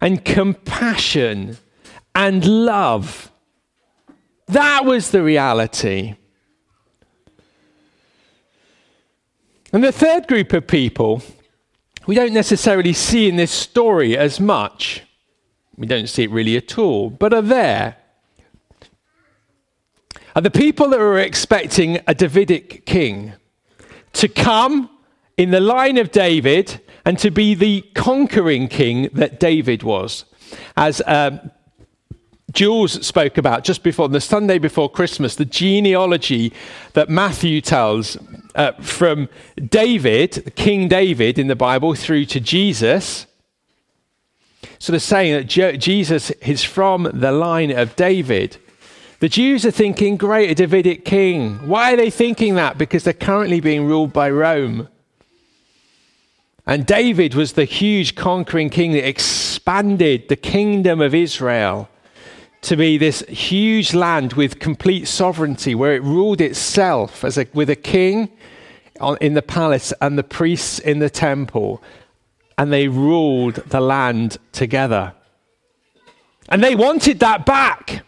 and 0.00 0.24
compassion 0.24 1.58
and 2.14 2.44
love. 2.44 3.30
That 4.46 4.84
was 4.84 5.10
the 5.10 5.22
reality. 5.22 6.16
And 9.72 9.82
the 9.82 9.92
third 9.92 10.28
group 10.28 10.52
of 10.52 10.66
people 10.66 11.22
we 12.06 12.14
don't 12.14 12.32
necessarily 12.32 12.92
see 12.92 13.28
in 13.28 13.36
this 13.36 13.52
story 13.52 14.16
as 14.16 14.40
much. 14.40 15.02
We 15.76 15.86
don't 15.86 16.08
see 16.08 16.24
it 16.24 16.30
really 16.30 16.56
at 16.56 16.76
all, 16.78 17.10
but 17.10 17.32
are 17.32 17.42
there 17.42 17.96
are 20.34 20.42
the 20.42 20.50
people 20.50 20.88
that 20.88 20.98
were 20.98 21.18
expecting 21.18 22.00
a 22.06 22.14
Davidic 22.14 22.86
king 22.86 23.34
to 24.14 24.28
come 24.28 24.90
in 25.36 25.50
the 25.50 25.60
line 25.60 25.98
of 25.98 26.10
David 26.10 26.80
and 27.04 27.18
to 27.18 27.30
be 27.30 27.54
the 27.54 27.82
conquering 27.94 28.68
king 28.68 29.08
that 29.12 29.40
David 29.40 29.82
was. 29.82 30.24
As 30.76 31.02
um, 31.06 31.50
Jules 32.52 33.04
spoke 33.04 33.38
about 33.38 33.64
just 33.64 33.82
before, 33.82 34.08
the 34.08 34.20
Sunday 34.20 34.58
before 34.58 34.90
Christmas, 34.90 35.34
the 35.34 35.44
genealogy 35.44 36.52
that 36.92 37.08
Matthew 37.08 37.60
tells 37.60 38.18
uh, 38.54 38.72
from 38.72 39.28
David, 39.56 40.52
King 40.54 40.88
David 40.88 41.38
in 41.38 41.46
the 41.46 41.56
Bible, 41.56 41.94
through 41.94 42.26
to 42.26 42.40
Jesus, 42.40 43.26
sort 44.78 44.94
of 44.94 45.02
saying 45.02 45.32
that 45.32 45.78
Jesus 45.78 46.30
is 46.30 46.62
from 46.62 47.08
the 47.12 47.32
line 47.32 47.70
of 47.70 47.96
David. 47.96 48.58
The 49.22 49.28
Jews 49.28 49.64
are 49.64 49.70
thinking, 49.70 50.16
great, 50.16 50.50
a 50.50 50.54
Davidic 50.56 51.04
king. 51.04 51.68
Why 51.68 51.92
are 51.92 51.96
they 51.96 52.10
thinking 52.10 52.56
that? 52.56 52.76
Because 52.76 53.04
they're 53.04 53.12
currently 53.12 53.60
being 53.60 53.84
ruled 53.84 54.12
by 54.12 54.28
Rome. 54.28 54.88
And 56.66 56.84
David 56.84 57.36
was 57.36 57.52
the 57.52 57.64
huge 57.64 58.16
conquering 58.16 58.68
king 58.68 58.90
that 58.94 59.06
expanded 59.06 60.28
the 60.28 60.34
kingdom 60.34 61.00
of 61.00 61.14
Israel 61.14 61.88
to 62.62 62.74
be 62.74 62.98
this 62.98 63.20
huge 63.28 63.94
land 63.94 64.32
with 64.32 64.58
complete 64.58 65.06
sovereignty, 65.06 65.76
where 65.76 65.94
it 65.94 66.02
ruled 66.02 66.40
itself 66.40 67.22
as 67.22 67.38
a, 67.38 67.46
with 67.54 67.70
a 67.70 67.76
king 67.76 68.28
in 69.20 69.34
the 69.34 69.40
palace 69.40 69.92
and 70.00 70.18
the 70.18 70.24
priests 70.24 70.80
in 70.80 70.98
the 70.98 71.08
temple. 71.08 71.80
And 72.58 72.72
they 72.72 72.88
ruled 72.88 73.54
the 73.54 73.80
land 73.80 74.38
together. 74.50 75.14
And 76.48 76.60
they 76.60 76.74
wanted 76.74 77.20
that 77.20 77.46
back. 77.46 78.02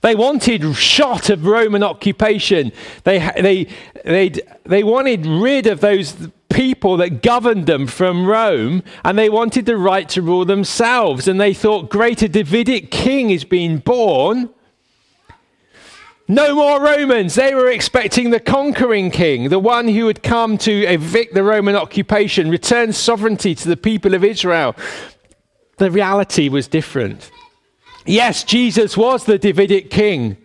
They 0.00 0.14
wanted 0.14 0.76
shot 0.76 1.30
of 1.30 1.46
Roman 1.46 1.82
occupation. 1.82 2.72
They, 3.04 3.18
they, 3.40 3.68
they, 4.04 4.30
they 4.64 4.84
wanted 4.84 5.26
rid 5.26 5.66
of 5.66 5.80
those 5.80 6.14
people 6.50 6.96
that 6.98 7.22
governed 7.22 7.66
them 7.66 7.86
from 7.86 8.26
Rome, 8.26 8.82
and 9.04 9.18
they 9.18 9.28
wanted 9.28 9.66
the 9.66 9.76
right 9.76 10.08
to 10.10 10.22
rule 10.22 10.44
themselves. 10.44 11.26
And 11.26 11.40
they 11.40 11.54
thought, 11.54 11.90
greater 11.90 12.28
Davidic 12.28 12.90
king 12.90 13.30
is 13.30 13.44
being 13.44 13.78
born. 13.78 14.50
No 16.26 16.54
more 16.54 16.80
Romans. 16.80 17.34
They 17.34 17.54
were 17.54 17.70
expecting 17.70 18.30
the 18.30 18.40
conquering 18.40 19.10
king, 19.10 19.50
the 19.50 19.58
one 19.58 19.88
who 19.88 20.06
would 20.06 20.22
come 20.22 20.56
to 20.58 20.84
evict 20.84 21.34
the 21.34 21.42
Roman 21.42 21.76
occupation, 21.76 22.50
return 22.50 22.92
sovereignty 22.92 23.54
to 23.54 23.68
the 23.68 23.76
people 23.76 24.14
of 24.14 24.24
Israel. 24.24 24.74
The 25.76 25.90
reality 25.90 26.48
was 26.48 26.66
different. 26.66 27.30
Yes, 28.06 28.44
Jesus 28.44 28.96
was 28.96 29.24
the 29.24 29.38
Davidic 29.38 29.90
king. 29.90 30.36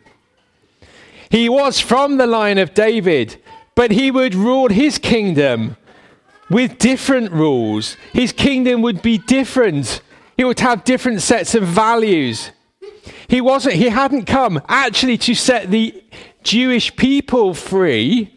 He 1.29 1.49
was 1.49 1.79
from 1.79 2.17
the 2.17 2.27
line 2.27 2.57
of 2.57 2.73
David, 2.73 3.41
but 3.75 3.91
he 3.91 4.11
would 4.11 4.33
rule 4.33 4.69
his 4.69 4.97
kingdom 4.97 5.75
with 6.49 6.79
different 6.79 7.31
rules. 7.31 7.95
His 8.13 8.31
kingdom 8.31 8.81
would 8.81 9.01
be 9.01 9.17
different. 9.17 10.01
He 10.37 10.43
would 10.43 10.59
have 10.61 10.83
different 10.83 11.21
sets 11.21 11.53
of 11.53 11.63
values. 11.63 12.51
He 13.27 13.41
wasn't 13.41 13.75
he 13.75 13.89
hadn't 13.89 14.25
come 14.25 14.61
actually 14.67 15.17
to 15.19 15.35
set 15.35 15.69
the 15.69 16.03
Jewish 16.43 16.95
people 16.95 17.53
free. 17.53 18.35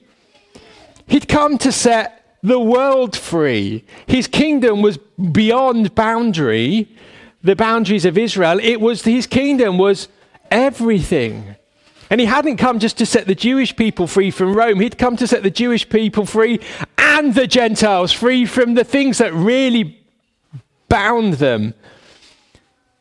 He'd 1.06 1.28
come 1.28 1.56
to 1.58 1.72
set 1.72 2.36
the 2.42 2.60
world 2.60 3.16
free. 3.16 3.84
His 4.06 4.26
kingdom 4.26 4.82
was 4.82 4.98
beyond 4.98 5.94
boundary, 5.94 6.88
the 7.42 7.56
boundaries 7.56 8.04
of 8.04 8.16
Israel. 8.16 8.58
It 8.62 8.80
was 8.80 9.02
his 9.02 9.26
kingdom 9.26 9.78
was 9.78 10.08
everything. 10.50 11.56
And 12.10 12.20
he 12.20 12.26
hadn't 12.26 12.58
come 12.58 12.78
just 12.78 12.98
to 12.98 13.06
set 13.06 13.26
the 13.26 13.34
Jewish 13.34 13.74
people 13.74 14.06
free 14.06 14.30
from 14.30 14.54
Rome. 14.54 14.80
He'd 14.80 14.98
come 14.98 15.16
to 15.16 15.26
set 15.26 15.42
the 15.42 15.50
Jewish 15.50 15.88
people 15.88 16.26
free 16.26 16.60
and 16.98 17.34
the 17.34 17.46
Gentiles 17.46 18.12
free 18.12 18.44
from 18.44 18.74
the 18.74 18.84
things 18.84 19.18
that 19.18 19.32
really 19.32 19.98
bound 20.88 21.34
them 21.34 21.74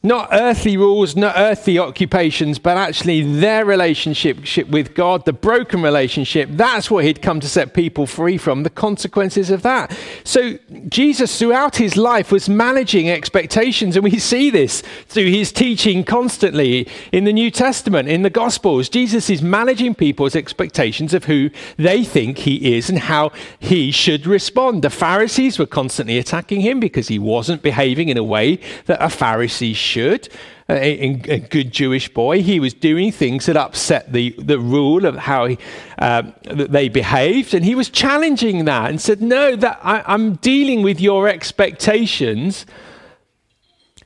not 0.03 0.29
earthly 0.31 0.77
rules, 0.77 1.15
not 1.15 1.35
earthly 1.37 1.77
occupations, 1.77 2.57
but 2.57 2.75
actually 2.75 3.21
their 3.21 3.63
relationship 3.65 4.67
with 4.67 4.95
God, 4.95 5.25
the 5.25 5.33
broken 5.33 5.83
relationship. 5.83 6.49
That's 6.51 6.89
what 6.89 7.05
he'd 7.05 7.21
come 7.21 7.39
to 7.39 7.47
set 7.47 7.75
people 7.75 8.07
free 8.07 8.37
from, 8.37 8.63
the 8.63 8.71
consequences 8.71 9.51
of 9.51 9.61
that. 9.61 9.95
So 10.23 10.57
Jesus, 10.89 11.37
throughout 11.37 11.75
his 11.75 11.97
life, 11.97 12.31
was 12.31 12.49
managing 12.49 13.11
expectations, 13.11 13.95
and 13.95 14.03
we 14.03 14.17
see 14.17 14.49
this 14.49 14.81
through 15.07 15.29
his 15.29 15.51
teaching 15.51 16.03
constantly 16.03 16.87
in 17.11 17.25
the 17.25 17.33
New 17.33 17.51
Testament, 17.51 18.09
in 18.09 18.23
the 18.23 18.31
Gospels. 18.31 18.89
Jesus 18.89 19.29
is 19.29 19.43
managing 19.43 19.93
people's 19.93 20.35
expectations 20.35 21.13
of 21.13 21.25
who 21.25 21.51
they 21.77 22.03
think 22.03 22.39
he 22.39 22.75
is 22.75 22.89
and 22.89 22.97
how 22.97 23.31
he 23.59 23.91
should 23.91 24.25
respond. 24.25 24.81
The 24.81 24.89
Pharisees 24.89 25.59
were 25.59 25.67
constantly 25.67 26.17
attacking 26.17 26.61
him 26.61 26.79
because 26.79 27.07
he 27.07 27.19
wasn't 27.19 27.61
behaving 27.61 28.09
in 28.09 28.17
a 28.17 28.23
way 28.23 28.59
that 28.87 28.99
a 28.99 29.05
Pharisee 29.05 29.75
should 29.75 29.90
should. 29.91 30.29
A, 30.69 31.21
a, 31.29 31.39
good 31.39 31.71
Jewish 31.71 32.07
boy, 32.13 32.41
he 32.41 32.61
was 32.61 32.73
doing 32.73 33.11
things 33.11 33.45
that 33.47 33.57
upset 33.57 34.13
the, 34.13 34.33
the 34.37 34.57
rule 34.57 35.05
of 35.05 35.17
how 35.17 35.47
he, 35.47 35.57
um, 35.99 36.33
they 36.43 36.87
behaved, 36.87 37.53
and 37.53 37.65
he 37.65 37.75
was 37.75 37.89
challenging 37.89 38.63
that 38.65 38.89
and 38.89 39.01
said, 39.01 39.21
"No, 39.21 39.57
that 39.57 39.79
I, 39.83 40.01
I'm 40.07 40.35
dealing 40.35 40.81
with 40.81 41.01
your 41.01 41.27
expectations." 41.27 42.65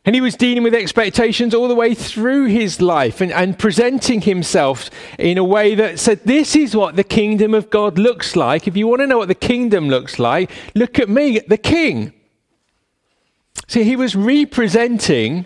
And 0.06 0.14
he 0.14 0.22
was 0.22 0.36
dealing 0.36 0.62
with 0.62 0.76
expectations 0.76 1.56
all 1.56 1.68
the 1.68 1.76
way 1.76 1.96
through 1.96 2.46
his 2.46 2.80
life 2.80 3.22
and, 3.22 3.32
and, 3.32 3.58
presenting 3.58 4.22
himself 4.22 4.92
in 5.18 5.40
a 5.40 5.44
way 5.44 5.74
that 5.74 5.98
said, 5.98 6.20
This 6.26 6.56
is 6.56 6.76
what 6.76 6.96
the 6.96 7.04
kingdom 7.04 7.56
of 7.56 7.72
God 7.72 7.98
looks 7.98 8.36
like. 8.36 8.68
If 8.68 8.78
you 8.78 8.86
want 8.86 9.02
to 9.02 9.08
know 9.08 9.18
what 9.18 9.30
the 9.30 9.34
kingdom 9.34 9.90
looks 9.90 10.20
like, 10.20 10.52
look 10.76 11.00
at 11.00 11.10
me, 11.10 11.40
the 11.40 11.58
king. 11.58 12.14
See, 13.68 13.84
he 13.84 13.96
was 13.96 14.16
representing 14.16 15.46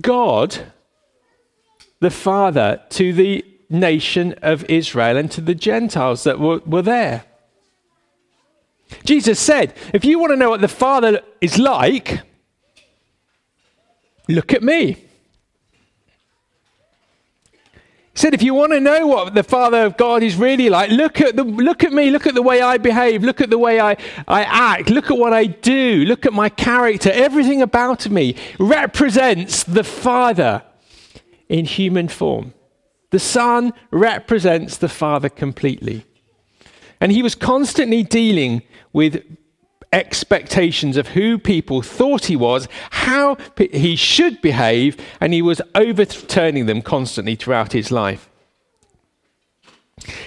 God, 0.00 0.72
the 2.00 2.10
Father, 2.10 2.80
to 2.90 3.12
the 3.12 3.44
nation 3.70 4.34
of 4.42 4.64
Israel 4.64 5.16
and 5.16 5.30
to 5.30 5.40
the 5.40 5.54
Gentiles 5.54 6.24
that 6.24 6.38
were, 6.38 6.58
were 6.66 6.82
there. 6.82 7.24
Jesus 9.04 9.40
said, 9.40 9.74
If 9.92 10.04
you 10.04 10.18
want 10.18 10.32
to 10.32 10.36
know 10.36 10.50
what 10.50 10.60
the 10.60 10.68
Father 10.68 11.20
is 11.40 11.58
like, 11.58 12.20
look 14.28 14.52
at 14.52 14.62
me. 14.62 15.04
He 18.14 18.20
said, 18.20 18.32
if 18.32 18.42
you 18.42 18.54
want 18.54 18.72
to 18.72 18.80
know 18.80 19.08
what 19.08 19.34
the 19.34 19.42
Father 19.42 19.84
of 19.84 19.96
God 19.96 20.22
is 20.22 20.36
really 20.36 20.70
like, 20.70 20.90
look 20.90 21.20
at, 21.20 21.34
the, 21.34 21.42
look 21.42 21.82
at 21.82 21.92
me, 21.92 22.10
look 22.10 22.28
at 22.28 22.34
the 22.34 22.42
way 22.42 22.62
I 22.62 22.78
behave, 22.78 23.24
look 23.24 23.40
at 23.40 23.50
the 23.50 23.58
way 23.58 23.80
I, 23.80 23.96
I 24.28 24.44
act, 24.44 24.88
look 24.88 25.10
at 25.10 25.18
what 25.18 25.32
I 25.32 25.46
do, 25.46 26.04
look 26.06 26.24
at 26.24 26.32
my 26.32 26.48
character. 26.48 27.10
Everything 27.12 27.60
about 27.60 28.08
me 28.08 28.36
represents 28.60 29.64
the 29.64 29.82
Father 29.82 30.62
in 31.48 31.64
human 31.64 32.06
form. 32.06 32.54
The 33.10 33.18
Son 33.18 33.72
represents 33.90 34.76
the 34.76 34.88
Father 34.88 35.28
completely. 35.28 36.06
And 37.00 37.10
he 37.10 37.22
was 37.22 37.34
constantly 37.34 38.04
dealing 38.04 38.62
with 38.92 39.24
expectations 39.94 40.96
of 40.96 41.08
who 41.08 41.38
people 41.38 41.80
thought 41.80 42.26
he 42.26 42.36
was, 42.36 42.68
how 42.90 43.38
he 43.56 43.96
should 43.96 44.42
behave, 44.42 44.96
and 45.20 45.32
he 45.32 45.40
was 45.40 45.62
overturning 45.74 46.66
them 46.66 46.82
constantly 46.82 47.36
throughout 47.36 47.72
his 47.72 47.90
life. 47.90 48.28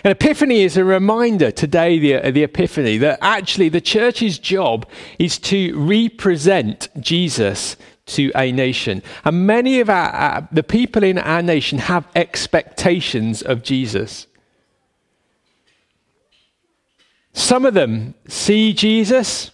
And 0.04 0.12
Epiphany 0.12 0.62
is 0.62 0.78
a 0.78 0.86
reminder 0.86 1.52
today, 1.52 2.00
the, 2.00 2.32
the 2.32 2.44
Epiphany, 2.44 2.98
that 3.00 3.20
actually 3.22 3.70
the 3.70 3.82
church's 3.82 4.40
job 4.40 4.88
is 5.20 5.38
to 5.40 5.78
represent 5.78 6.88
Jesus 7.00 7.76
to 8.08 8.32
a 8.36 8.54
nation. 8.54 9.04
And 9.26 9.46
many 9.46 9.82
of 9.82 9.90
our, 9.90 10.16
uh, 10.16 10.48
the 10.52 10.64
people 10.64 11.04
in 11.04 11.18
our 11.18 11.42
nation 11.42 11.78
have 11.80 12.08
expectations 12.16 13.42
of 13.42 13.64
Jesus. 13.64 14.28
Some 17.34 17.66
of 17.66 17.74
them 17.74 18.16
see 18.28 18.74
Jesus 18.74 19.52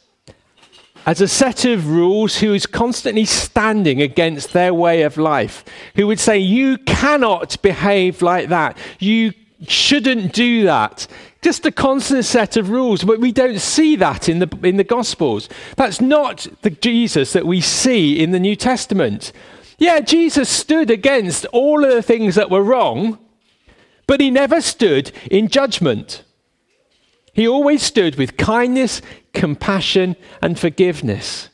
as 1.05 1.21
a 1.21 1.27
set 1.27 1.65
of 1.65 1.89
rules 1.89 2.37
who 2.37 2.53
is 2.53 2.65
constantly 2.65 3.25
standing 3.25 4.01
against 4.01 4.53
their 4.53 4.73
way 4.73 5.01
of 5.01 5.17
life, 5.17 5.65
who 5.95 6.07
would 6.07 6.19
say, 6.19 6.37
You 6.37 6.77
cannot 6.79 7.61
behave 7.61 8.21
like 8.21 8.49
that. 8.49 8.77
You 8.99 9.33
shouldn't 9.67 10.33
do 10.33 10.63
that. 10.63 11.07
Just 11.41 11.65
a 11.65 11.71
constant 11.71 12.23
set 12.23 12.55
of 12.55 12.69
rules, 12.69 13.03
but 13.03 13.19
we 13.19 13.33
don't 13.33 13.59
see 13.59 13.97
that 13.97 14.29
in 14.29 14.39
the, 14.39 14.59
in 14.63 14.77
the 14.77 14.83
Gospels. 14.85 15.49
That's 15.75 15.99
not 15.99 16.47
the 16.61 16.69
Jesus 16.69 17.33
that 17.33 17.45
we 17.45 17.59
see 17.59 18.21
in 18.21 18.31
the 18.31 18.39
New 18.39 18.55
Testament. 18.55 19.33
Yeah, 19.77 19.99
Jesus 19.99 20.47
stood 20.47 20.89
against 20.89 21.45
all 21.47 21.83
of 21.83 21.91
the 21.91 22.01
things 22.01 22.35
that 22.35 22.49
were 22.49 22.63
wrong, 22.63 23.19
but 24.07 24.21
he 24.21 24.31
never 24.31 24.61
stood 24.61 25.11
in 25.29 25.49
judgment. 25.49 26.23
He 27.33 27.47
always 27.47 27.83
stood 27.83 28.15
with 28.15 28.37
kindness, 28.37 29.01
compassion, 29.33 30.15
and 30.41 30.57
forgiveness. 30.57 31.49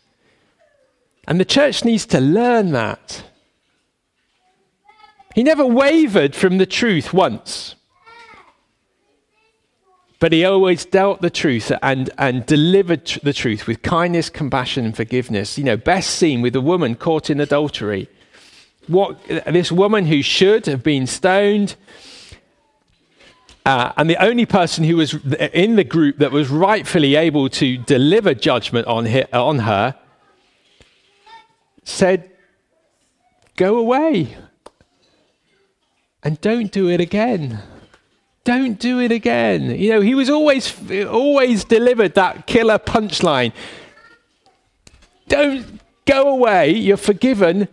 And 1.28 1.40
the 1.40 1.46
church 1.46 1.86
needs 1.86 2.06
to 2.08 2.20
learn 2.20 2.72
that. 2.72 3.24
He 5.36 5.44
never 5.44 5.66
wavered 5.66 6.36
from 6.36 6.58
the 6.58 6.66
truth 6.66 7.14
once. 7.14 7.76
But 10.20 10.34
he 10.34 10.44
always 10.44 10.84
dealt 10.84 11.22
the 11.22 11.30
truth 11.30 11.72
and, 11.82 12.10
and 12.18 12.46
delivered 12.46 13.06
the 13.24 13.32
truth 13.32 13.68
with 13.68 13.82
kindness, 13.82 14.30
compassion, 14.30 14.86
and 14.86 14.96
forgiveness. 14.96 15.58
You 15.58 15.64
know, 15.64 15.78
best 15.78 16.10
seen 16.10 16.42
with 16.42 16.56
a 16.56 16.62
woman 16.62 16.96
caught 16.96 17.30
in 17.30 17.40
adultery. 17.40 18.10
What, 18.88 19.24
this 19.28 19.72
woman 19.72 20.08
who 20.08 20.22
should 20.22 20.66
have 20.66 20.84
been 20.84 21.08
stoned, 21.08 21.76
uh, 23.70 23.94
and 23.98 24.10
the 24.10 24.20
only 24.24 24.48
person 24.48 24.84
who 24.84 24.96
was 24.96 25.14
in 25.54 25.76
the 25.76 25.84
group 25.84 26.18
that 26.18 26.32
was 26.32 26.50
rightfully 26.50 27.14
able 27.16 27.48
to 27.50 27.78
deliver 27.78 28.34
judgment 28.34 28.88
on, 28.88 29.06
on 29.32 29.60
her 29.60 29.96
said, 31.84 32.32
Go 33.56 33.78
away 33.78 34.36
and 36.24 36.42
don't 36.42 36.72
do 36.72 36.90
it 36.90 37.00
again. 37.00 37.60
Don't 38.44 38.80
do 38.80 39.00
it 39.02 39.12
again. 39.12 39.70
You 39.70 39.92
know, 39.92 40.02
he 40.02 40.16
was 40.16 40.32
always, 40.32 40.74
always 41.06 41.64
delivered 41.64 42.16
that 42.16 42.48
killer 42.48 42.80
punchline. 42.80 43.54
Don't 45.28 45.80
go 46.06 46.30
away, 46.30 46.72
you're 46.72 46.98
forgiven, 46.98 47.68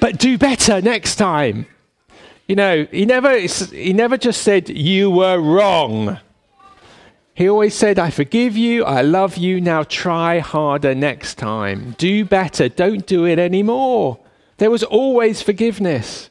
but 0.00 0.18
do 0.18 0.36
better 0.36 0.80
next 0.80 1.14
time. 1.14 1.66
You 2.48 2.56
know, 2.56 2.86
he 2.90 3.04
never, 3.04 3.38
he 3.38 3.92
never 3.92 4.16
just 4.16 4.42
said, 4.42 4.70
You 4.70 5.10
were 5.10 5.38
wrong. 5.38 6.18
He 7.34 7.48
always 7.48 7.74
said, 7.74 8.00
I 8.00 8.10
forgive 8.10 8.56
you, 8.56 8.84
I 8.84 9.02
love 9.02 9.36
you, 9.36 9.60
now 9.60 9.84
try 9.84 10.40
harder 10.40 10.92
next 10.92 11.36
time. 11.36 11.94
Do 11.96 12.24
better, 12.24 12.68
don't 12.68 13.06
do 13.06 13.26
it 13.26 13.38
anymore. 13.38 14.18
There 14.56 14.72
was 14.72 14.82
always 14.82 15.40
forgiveness. 15.40 16.30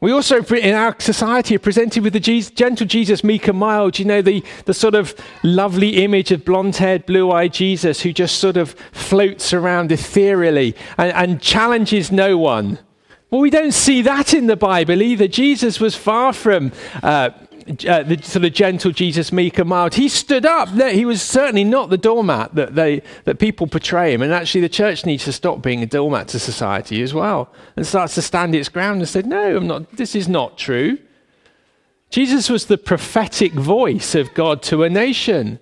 We 0.00 0.12
also, 0.12 0.42
in 0.42 0.74
our 0.74 0.98
society, 0.98 1.56
are 1.56 1.58
presented 1.58 2.02
with 2.02 2.14
the 2.14 2.20
Jesus, 2.20 2.50
gentle 2.50 2.86
Jesus, 2.86 3.22
meek 3.22 3.48
and 3.48 3.58
mild. 3.58 3.98
You 3.98 4.06
know, 4.06 4.22
the, 4.22 4.42
the 4.64 4.72
sort 4.72 4.94
of 4.94 5.14
lovely 5.42 6.02
image 6.02 6.30
of 6.30 6.42
blonde 6.42 6.76
haired, 6.76 7.04
blue 7.04 7.30
eyed 7.30 7.52
Jesus 7.52 8.00
who 8.00 8.14
just 8.14 8.38
sort 8.38 8.56
of 8.56 8.70
floats 8.92 9.52
around 9.52 9.92
ethereally 9.92 10.74
and, 10.96 11.12
and 11.12 11.42
challenges 11.42 12.10
no 12.10 12.38
one 12.38 12.78
Well, 13.30 13.40
we 13.40 13.50
don't 13.50 13.72
see 13.72 14.02
that 14.02 14.34
in 14.34 14.48
the 14.48 14.56
Bible 14.56 15.00
either. 15.00 15.28
Jesus 15.28 15.78
was 15.78 15.94
far 15.94 16.32
from 16.32 16.72
uh, 17.02 17.30
uh, 17.86 18.02
the 18.02 18.20
sort 18.22 18.44
of 18.44 18.52
gentle 18.52 18.90
Jesus, 18.90 19.30
meek 19.30 19.58
and 19.58 19.68
mild. 19.68 19.94
He 19.94 20.08
stood 20.08 20.44
up. 20.44 20.68
He 20.70 21.04
was 21.04 21.22
certainly 21.22 21.62
not 21.62 21.90
the 21.90 21.98
doormat 21.98 22.54
that, 22.56 22.74
they, 22.74 23.02
that 23.24 23.38
people 23.38 23.68
portray 23.68 24.12
him. 24.12 24.22
And 24.22 24.32
actually, 24.32 24.62
the 24.62 24.68
church 24.68 25.06
needs 25.06 25.24
to 25.26 25.32
stop 25.32 25.62
being 25.62 25.82
a 25.82 25.86
doormat 25.86 26.28
to 26.28 26.40
society 26.40 27.02
as 27.02 27.14
well 27.14 27.52
and 27.76 27.86
starts 27.86 28.16
to 28.16 28.22
stand 28.22 28.54
its 28.54 28.68
ground 28.68 29.00
and 29.00 29.08
say, 29.08 29.22
No, 29.22 29.56
I'm 29.56 29.66
not, 29.66 29.96
this 29.96 30.16
is 30.16 30.28
not 30.28 30.58
true. 30.58 30.98
Jesus 32.10 32.50
was 32.50 32.66
the 32.66 32.78
prophetic 32.78 33.52
voice 33.52 34.16
of 34.16 34.34
God 34.34 34.62
to 34.64 34.82
a 34.82 34.90
nation. 34.90 35.60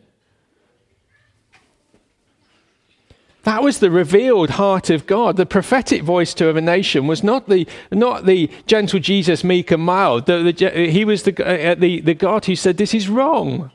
That 3.48 3.62
was 3.62 3.78
the 3.78 3.90
revealed 3.90 4.50
heart 4.50 4.90
of 4.90 5.06
God. 5.06 5.38
The 5.38 5.46
prophetic 5.46 6.02
voice 6.02 6.34
to 6.34 6.54
a 6.54 6.60
nation 6.60 7.06
was 7.06 7.24
not 7.24 7.48
the, 7.48 7.66
not 7.90 8.26
the 8.26 8.50
gentle 8.66 9.00
Jesus, 9.00 9.42
meek 9.42 9.70
and 9.70 9.82
mild. 9.82 10.26
The, 10.26 10.52
the, 10.52 10.90
he 10.90 11.06
was 11.06 11.22
the, 11.22 11.32
uh, 11.42 11.74
the, 11.74 12.02
the 12.02 12.12
God 12.12 12.44
who 12.44 12.54
said, 12.54 12.76
This 12.76 12.92
is 12.92 13.08
wrong. 13.08 13.70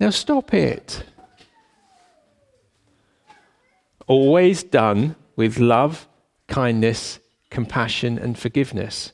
Now 0.00 0.10
stop 0.10 0.52
it. 0.52 1.04
Always 4.08 4.64
done 4.64 5.14
with 5.36 5.60
love, 5.60 6.08
kindness, 6.48 7.20
compassion, 7.48 8.18
and 8.18 8.36
forgiveness, 8.36 9.12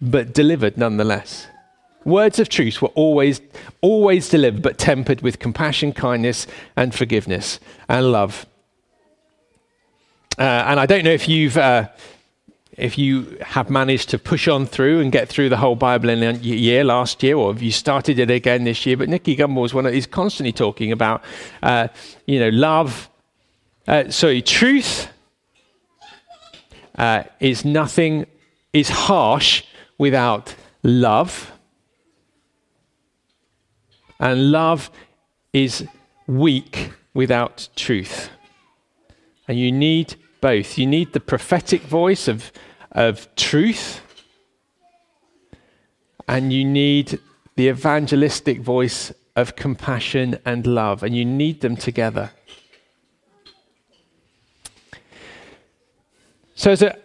but 0.00 0.32
delivered 0.32 0.78
nonetheless. 0.78 1.48
Words 2.06 2.38
of 2.38 2.48
truth 2.48 2.80
were 2.80 2.88
always, 2.90 3.40
always 3.80 4.28
delivered, 4.28 4.62
but 4.62 4.78
tempered 4.78 5.22
with 5.22 5.40
compassion, 5.40 5.92
kindness, 5.92 6.46
and 6.76 6.94
forgiveness 6.94 7.58
and 7.88 8.12
love. 8.12 8.46
Uh, 10.38 10.42
and 10.42 10.78
I 10.78 10.86
don't 10.86 11.04
know 11.04 11.10
if 11.10 11.28
you've. 11.28 11.56
Uh, 11.56 11.88
if 12.76 12.98
you 12.98 13.38
have 13.40 13.70
managed 13.70 14.10
to 14.10 14.18
push 14.18 14.46
on 14.48 14.66
through 14.66 15.00
and 15.00 15.10
get 15.10 15.30
through 15.30 15.48
the 15.48 15.56
whole 15.56 15.76
Bible 15.76 16.10
in 16.10 16.22
a 16.22 16.32
year 16.34 16.84
last 16.84 17.22
year, 17.22 17.34
or 17.34 17.50
if 17.50 17.62
you 17.62 17.72
started 17.72 18.18
it 18.18 18.30
again 18.30 18.64
this 18.64 18.84
year, 18.84 18.98
but 18.98 19.08
Nicky 19.08 19.34
Gumbel 19.34 19.64
is 19.64 19.72
one 19.72 19.86
of, 19.86 19.94
he's 19.94 20.06
constantly 20.06 20.52
talking 20.52 20.92
about, 20.92 21.24
uh, 21.62 21.88
you 22.26 22.38
know, 22.38 22.50
love. 22.50 23.08
Uh, 23.88 24.10
sorry, 24.10 24.42
truth 24.42 25.08
uh, 26.96 27.22
is 27.40 27.64
nothing, 27.64 28.26
is 28.74 28.90
harsh 28.90 29.62
without 29.96 30.54
love. 30.82 31.50
And 34.18 34.50
love 34.50 34.90
is 35.52 35.86
weak 36.26 36.92
without 37.14 37.68
truth. 37.76 38.30
And 39.48 39.58
you 39.58 39.70
need 39.70 40.16
both. 40.40 40.78
You 40.78 40.86
need 40.86 41.12
the 41.12 41.20
prophetic 41.20 41.82
voice 41.82 42.28
of, 42.28 42.52
of 42.92 43.34
truth, 43.36 44.00
and 46.28 46.52
you 46.52 46.64
need 46.64 47.18
the 47.56 47.68
evangelistic 47.68 48.60
voice 48.60 49.12
of 49.34 49.56
compassion 49.56 50.38
and 50.44 50.66
love, 50.66 51.02
and 51.02 51.16
you 51.16 51.24
need 51.24 51.60
them 51.60 51.76
together. 51.76 52.30
So, 56.54 56.72
a, 56.72 56.96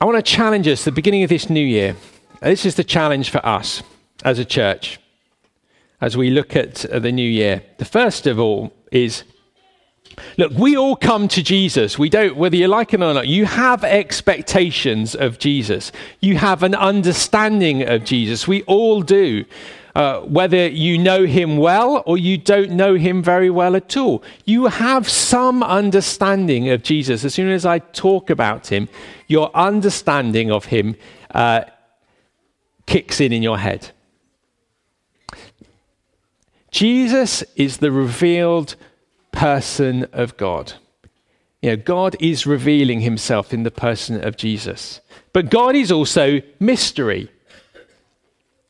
I 0.00 0.04
want 0.04 0.16
to 0.16 0.22
challenge 0.22 0.66
us 0.66 0.80
at 0.82 0.84
the 0.86 0.92
beginning 0.92 1.22
of 1.22 1.30
this 1.30 1.48
new 1.48 1.64
year. 1.64 1.96
This 2.40 2.66
is 2.66 2.74
the 2.74 2.84
challenge 2.84 3.30
for 3.30 3.44
us 3.46 3.82
as 4.24 4.38
a 4.38 4.44
church 4.44 4.98
as 6.00 6.16
we 6.16 6.30
look 6.30 6.56
at 6.56 6.86
the 6.90 7.12
new 7.12 7.28
year. 7.28 7.62
The 7.78 7.84
first 7.84 8.26
of 8.26 8.38
all 8.38 8.72
is 8.90 9.24
look, 10.36 10.52
we 10.52 10.76
all 10.76 10.96
come 10.96 11.28
to 11.28 11.42
Jesus. 11.42 11.98
We 11.98 12.08
don't, 12.08 12.36
whether 12.36 12.56
you 12.56 12.68
like 12.68 12.94
it 12.94 13.02
or 13.02 13.14
not, 13.14 13.28
you 13.28 13.44
have 13.44 13.84
expectations 13.84 15.14
of 15.14 15.38
Jesus, 15.38 15.92
you 16.20 16.36
have 16.38 16.62
an 16.62 16.74
understanding 16.74 17.86
of 17.86 18.04
Jesus. 18.04 18.48
We 18.48 18.62
all 18.62 19.02
do. 19.02 19.44
Uh, 19.92 20.20
whether 20.20 20.68
you 20.68 20.96
know 20.96 21.26
him 21.26 21.56
well 21.56 22.04
or 22.06 22.16
you 22.16 22.38
don't 22.38 22.70
know 22.70 22.94
him 22.94 23.20
very 23.24 23.50
well 23.50 23.74
at 23.74 23.96
all, 23.96 24.22
you 24.44 24.66
have 24.66 25.08
some 25.08 25.64
understanding 25.64 26.70
of 26.70 26.84
Jesus. 26.84 27.24
As 27.24 27.34
soon 27.34 27.50
as 27.50 27.66
I 27.66 27.80
talk 27.80 28.30
about 28.30 28.68
him, 28.68 28.88
your 29.26 29.50
understanding 29.52 30.52
of 30.52 30.66
him 30.66 30.94
uh, 31.34 31.62
kicks 32.86 33.20
in 33.20 33.32
in 33.32 33.42
your 33.42 33.58
head. 33.58 33.90
Jesus 36.70 37.42
is 37.56 37.78
the 37.78 37.92
revealed 37.92 38.76
person 39.32 40.06
of 40.12 40.36
God. 40.36 40.74
You 41.62 41.70
know, 41.70 41.76
God 41.76 42.16
is 42.20 42.46
revealing 42.46 43.00
himself 43.00 43.52
in 43.52 43.64
the 43.64 43.70
person 43.70 44.24
of 44.24 44.36
Jesus. 44.36 45.00
But 45.32 45.50
God 45.50 45.74
is 45.74 45.92
also 45.92 46.40
mystery. 46.58 47.30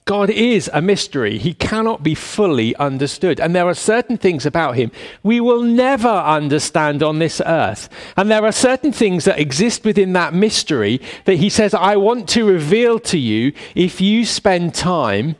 God 0.06 0.28
is 0.30 0.68
a 0.72 0.82
mystery. 0.82 1.38
He 1.38 1.54
cannot 1.54 2.02
be 2.02 2.16
fully 2.16 2.74
understood. 2.76 3.38
And 3.38 3.54
there 3.54 3.68
are 3.68 3.74
certain 3.74 4.16
things 4.16 4.44
about 4.44 4.74
him 4.74 4.90
we 5.22 5.40
will 5.40 5.62
never 5.62 6.08
understand 6.08 7.02
on 7.02 7.20
this 7.20 7.40
earth. 7.46 7.88
And 8.16 8.28
there 8.28 8.44
are 8.44 8.50
certain 8.50 8.90
things 8.90 9.24
that 9.26 9.38
exist 9.38 9.84
within 9.84 10.12
that 10.14 10.34
mystery 10.34 11.00
that 11.26 11.36
he 11.36 11.48
says, 11.48 11.74
I 11.74 11.94
want 11.94 12.28
to 12.30 12.44
reveal 12.44 12.98
to 13.00 13.18
you 13.18 13.52
if 13.76 14.00
you 14.00 14.24
spend 14.24 14.74
time 14.74 15.36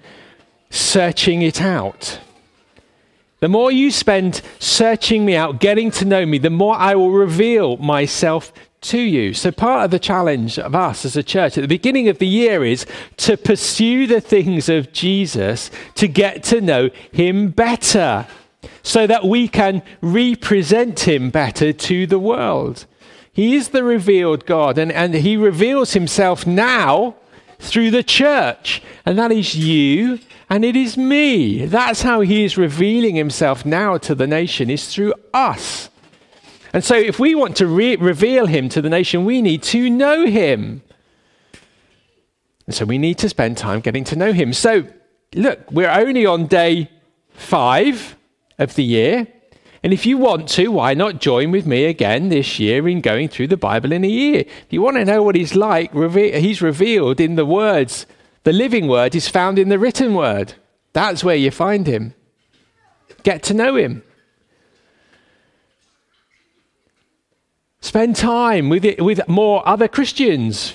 searching 0.71 1.43
it 1.43 1.61
out. 1.61 2.21
The 3.41 3.49
more 3.49 3.73
you 3.73 3.91
spend 3.91 4.43
searching 4.59 5.25
me 5.25 5.35
out, 5.35 5.61
getting 5.61 5.91
to 5.93 6.05
know 6.05 6.27
me, 6.27 6.39
the 6.39 6.51
more 6.51 6.77
I 6.77 6.95
will 6.95 7.11
reveal 7.11 7.79
myself 7.79 8.53
to 8.83 8.99
you. 8.99 9.35
So, 9.35 9.51
part 9.51 9.85
of 9.85 9.91
the 9.91 9.99
challenge 9.99 10.59
of 10.59 10.75
us 10.75 11.05
as 11.05 11.17
a 11.17 11.23
church 11.23 11.57
at 11.59 11.63
the 11.63 11.69
beginning 11.69 12.09
of 12.09 12.19
the 12.19 12.27
year 12.27 12.65
is 12.65 12.87
to 13.19 13.37
pursue 13.37 14.07
the 14.07 14.21
things 14.21 14.69
of 14.69 14.93
Jesus 14.93 15.71
to 15.97 16.07
get 16.07 16.43
to 16.45 16.61
know 16.61 16.91
him 17.13 17.51
better 17.51 18.27
so 18.83 19.07
that 19.07 19.25
we 19.25 19.49
can 19.49 19.83
represent 20.01 21.01
him 21.01 21.31
better 21.31 21.73
to 21.73 22.07
the 22.07 22.19
world. 22.19 22.87
He 23.33 23.55
is 23.55 23.69
the 23.69 23.85
revealed 23.85 24.45
God, 24.47 24.77
and, 24.77 24.93
and 24.93 25.15
he 25.15 25.37
reveals 25.37 25.93
himself 25.93 26.47
now 26.47 27.15
through 27.59 27.91
the 27.91 28.03
church, 28.03 28.83
and 29.07 29.19
that 29.19 29.33
is 29.33 29.55
you 29.55 30.19
and 30.51 30.65
it 30.65 30.75
is 30.75 30.97
me. 30.97 31.65
That's 31.65 32.03
how 32.03 32.21
he 32.21 32.43
is 32.45 32.59
revealing 32.59 33.15
himself 33.15 33.65
now 33.65 33.97
to 33.99 34.17
the 34.17 34.27
nation, 34.27 34.69
is 34.69 34.93
through 34.93 35.15
us. 35.33 35.89
And 36.73 36.83
so, 36.83 36.97
if 36.97 37.21
we 37.21 37.37
want 37.37 37.57
to 37.59 37.69
re- 37.69 37.97
reveal 37.97 38.47
him 38.47 38.69
to 38.71 38.83
the 38.83 38.91
nation, 38.91 39.25
we 39.25 39.41
need 39.41 39.63
to 39.65 39.89
know 39.89 40.27
him. 40.27 40.83
And 42.67 42.75
so, 42.75 42.85
we 42.85 42.99
need 42.99 43.17
to 43.19 43.29
spend 43.29 43.59
time 43.59 43.81
getting 43.81 44.03
to 44.05 44.17
know 44.17 44.33
him. 44.33 44.53
So, 44.53 44.87
look, 45.35 45.71
we're 45.71 45.91
only 45.91 46.27
on 46.27 46.47
day 46.47 46.91
five 47.31 48.17
of 48.59 48.75
the 48.75 48.85
year. 48.85 49.29
And 49.83 49.93
if 49.93 50.05
you 50.05 50.19
want 50.19 50.49
to, 50.51 50.69
why 50.69 50.95
not 50.95 51.21
join 51.21 51.53
with 51.53 51.65
me 51.65 51.85
again 51.85 52.29
this 52.29 52.59
year 52.59 52.87
in 52.87 53.01
going 53.01 53.29
through 53.29 53.49
the 53.49 53.57
Bible 53.57 53.93
in 53.93 54.05
a 54.05 54.09
year? 54.09 54.41
If 54.41 54.67
you 54.71 54.83
want 54.83 54.97
to 54.97 55.05
know 55.05 55.23
what 55.23 55.37
he's 55.37 55.55
like, 55.55 55.95
he's 55.95 56.61
revealed 56.61 57.19
in 57.21 57.37
the 57.37 57.47
words 57.47 58.05
the 58.45 58.53
living 58.53 58.89
word 58.89 59.15
is 59.15 59.29
found 59.29 59.59
in 59.59 59.69
the 59.69 59.79
written 59.79 60.15
word. 60.15 60.55
That's 60.93 61.23
where 61.23 61.37
you 61.37 61.51
find 61.51 61.87
him. 61.87 62.15
Get 63.23 63.43
to 63.45 63.55
know 63.55 63.77
him. 63.77 64.03
Spend 67.81 68.17
time 68.17 68.69
with, 68.69 68.85
it, 68.85 69.03
with 69.03 69.27
more 69.29 69.67
other 69.67 69.89
Christians 69.89 70.75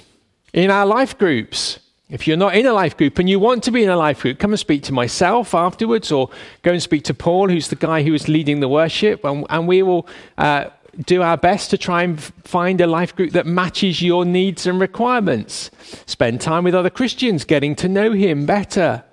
in 0.54 0.72
our 0.72 0.86
life 0.86 1.18
groups. 1.18 1.80
If 2.10 2.28
you're 2.28 2.38
not 2.38 2.56
in 2.56 2.66
a 2.66 2.74
life 2.74 2.96
group 2.96 3.18
and 3.20 3.30
you 3.30 3.40
want 3.40 3.64
to 3.64 3.72
be 3.72 3.84
in 3.84 3.90
a 3.90 3.98
life 3.98 4.22
group, 4.22 4.38
come 4.38 4.52
and 4.52 4.60
speak 4.60 4.84
to 4.84 4.94
myself 4.94 5.56
afterwards, 5.56 6.12
or 6.12 6.30
go 6.62 6.72
and 6.72 6.82
speak 6.82 7.04
to 7.06 7.14
Paul, 7.14 7.50
who's 7.50 7.70
the 7.70 7.76
guy 7.76 8.04
who 8.04 8.14
is 8.14 8.28
leading 8.28 8.60
the 8.60 8.68
worship, 8.68 9.24
and, 9.24 9.46
and 9.50 9.68
we 9.68 9.82
will 9.82 10.08
uh, 10.38 10.70
do 11.04 11.22
our 11.22 11.38
best 11.38 11.70
to 11.72 11.78
try 11.78 12.04
and 12.04 12.22
find 12.22 12.80
a 12.82 12.88
life 12.88 13.16
group 13.16 13.32
that 13.32 13.46
matches 13.46 14.02
your 14.02 14.26
needs 14.26 14.66
and 14.66 14.80
requirements. 14.80 15.72
Spend 16.06 16.42
time 16.42 16.64
with 16.64 16.76
other 16.76 16.90
Christians, 16.90 17.46
getting 17.46 17.76
to 17.76 17.90
know 17.90 18.12
Him 18.12 18.46
better. 18.46 19.04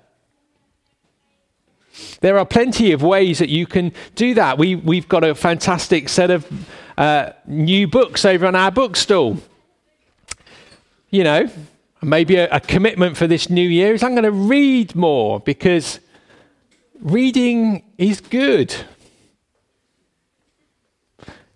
There 2.21 2.37
are 2.37 2.45
plenty 2.45 2.91
of 2.91 3.03
ways 3.03 3.39
that 3.39 3.49
you 3.49 3.65
can 3.65 3.91
do 4.15 4.33
that. 4.33 4.57
We, 4.57 4.75
we've 4.75 5.07
got 5.07 5.23
a 5.23 5.35
fantastic 5.35 6.09
set 6.09 6.31
of 6.31 6.47
uh, 6.97 7.31
new 7.45 7.87
books 7.87 8.25
over 8.25 8.45
on 8.45 8.55
our 8.55 8.71
bookstall. 8.71 9.37
You 11.09 11.23
know, 11.23 11.49
maybe 12.01 12.37
a, 12.37 12.49
a 12.49 12.59
commitment 12.59 13.17
for 13.17 13.27
this 13.27 13.49
new 13.49 13.67
year 13.67 13.93
is 13.93 14.03
I'm 14.03 14.11
going 14.11 14.23
to 14.23 14.31
read 14.31 14.95
more 14.95 15.39
because 15.39 15.99
reading 17.01 17.83
is 17.97 18.21
good. 18.21 18.75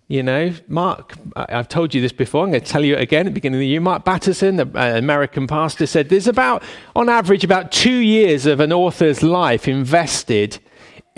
You 0.08 0.22
know, 0.22 0.54
Mark, 0.68 1.16
I've 1.36 1.68
told 1.68 1.94
you 1.94 2.00
this 2.00 2.12
before, 2.12 2.42
I'm 2.42 2.50
going 2.50 2.62
to 2.62 2.66
tell 2.66 2.82
you 2.82 2.94
it 2.94 3.00
again 3.02 3.26
at 3.26 3.30
the 3.30 3.34
beginning 3.34 3.58
of 3.58 3.60
the 3.60 3.66
year. 3.66 3.80
Mark 3.80 4.06
Batterson, 4.06 4.56
the 4.56 4.66
uh, 4.74 4.96
American 4.96 5.46
pastor, 5.46 5.86
said 5.86 6.08
there's 6.08 6.26
about, 6.26 6.62
on 6.96 7.10
average, 7.10 7.44
about 7.44 7.70
two 7.70 7.98
years 7.98 8.46
of 8.46 8.58
an 8.58 8.72
author's 8.72 9.22
life 9.22 9.68
invested 9.68 10.60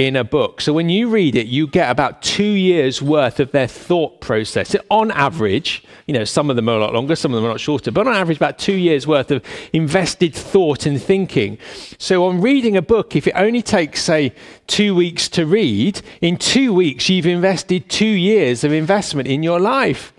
in 0.01 0.17
a 0.17 0.25
book. 0.25 0.63
So 0.63 0.73
when 0.73 0.89
you 0.89 1.11
read 1.11 1.37
it, 1.37 1.47
you 1.47 1.67
get 1.67 1.91
about 1.91 2.23
two 2.23 2.43
years 2.43 3.03
worth 3.03 3.39
of 3.39 3.53
their 3.53 3.67
thought 3.67 4.23
process. 4.23 4.75
On 4.91 5.11
average, 5.11 5.85
you 6.07 6.15
know, 6.15 6.25
some 6.25 6.49
of 6.49 6.57
them 6.57 6.71
are 6.71 6.77
a 6.77 6.81
lot 6.81 6.95
longer, 6.95 7.15
some 7.15 7.35
of 7.35 7.37
them 7.37 7.45
are 7.45 7.49
a 7.49 7.51
lot 7.53 7.61
shorter, 7.61 7.91
but 7.91 8.07
on 8.07 8.15
average, 8.15 8.39
about 8.39 8.59
two 8.59 8.77
years 8.77 9.07
worth 9.07 9.31
of 9.31 9.45
invested 9.75 10.35
thought 10.35 10.87
and 10.87 11.03
thinking. 11.03 11.59
So 11.99 12.25
on 12.25 12.41
reading 12.41 12.79
a 12.79 12.83
book, 12.83 13.15
if 13.15 13.27
it 13.27 13.35
only 13.37 13.61
takes, 13.61 14.03
say, 14.03 14.35
two 14.67 14.95
weeks 14.95 15.29
to 15.29 15.45
read, 15.45 16.01
in 16.23 16.39
two 16.39 16.73
weeks, 16.73 17.11
you've 17.11 17.27
invested 17.27 17.91
two 17.91 18.07
years 18.07 18.65
of 18.65 18.73
investment 18.73 19.29
in 19.29 19.43
your 19.43 19.61
life. 19.61 20.15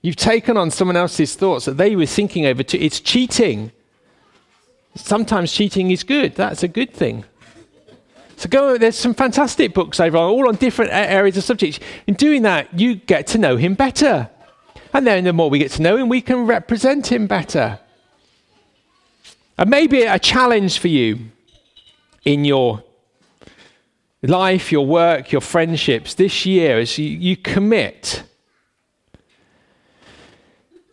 You've 0.00 0.16
taken 0.16 0.56
on 0.56 0.70
someone 0.70 0.96
else's 0.96 1.34
thoughts 1.34 1.66
that 1.66 1.76
they 1.76 1.94
were 1.96 2.06
thinking 2.06 2.46
over. 2.46 2.62
To, 2.62 2.78
it's 2.78 2.98
cheating. 2.98 3.72
Sometimes 4.94 5.52
cheating 5.52 5.90
is 5.90 6.02
good. 6.02 6.34
That's 6.34 6.62
a 6.62 6.68
good 6.68 6.94
thing. 6.94 7.26
So 8.38 8.48
go. 8.48 8.78
There's 8.78 8.96
some 8.96 9.14
fantastic 9.14 9.74
books 9.74 9.98
over 9.98 10.16
all 10.16 10.48
on 10.48 10.54
different 10.54 10.92
areas 10.92 11.36
of 11.36 11.42
subjects. 11.42 11.80
In 12.06 12.14
doing 12.14 12.42
that, 12.42 12.78
you 12.78 12.94
get 12.94 13.26
to 13.28 13.38
know 13.38 13.56
him 13.56 13.74
better, 13.74 14.30
and 14.94 15.04
then 15.04 15.24
the 15.24 15.32
more 15.32 15.50
we 15.50 15.58
get 15.58 15.72
to 15.72 15.82
know 15.82 15.96
him, 15.96 16.08
we 16.08 16.20
can 16.20 16.46
represent 16.46 17.10
him 17.10 17.26
better. 17.26 17.80
And 19.58 19.68
maybe 19.68 20.02
a 20.02 20.20
challenge 20.20 20.78
for 20.78 20.86
you 20.86 21.18
in 22.24 22.44
your 22.44 22.84
life, 24.22 24.70
your 24.70 24.86
work, 24.86 25.32
your 25.32 25.40
friendships 25.40 26.14
this 26.14 26.46
year 26.46 26.78
as 26.78 26.96
you, 26.96 27.08
you 27.08 27.36
commit 27.36 28.22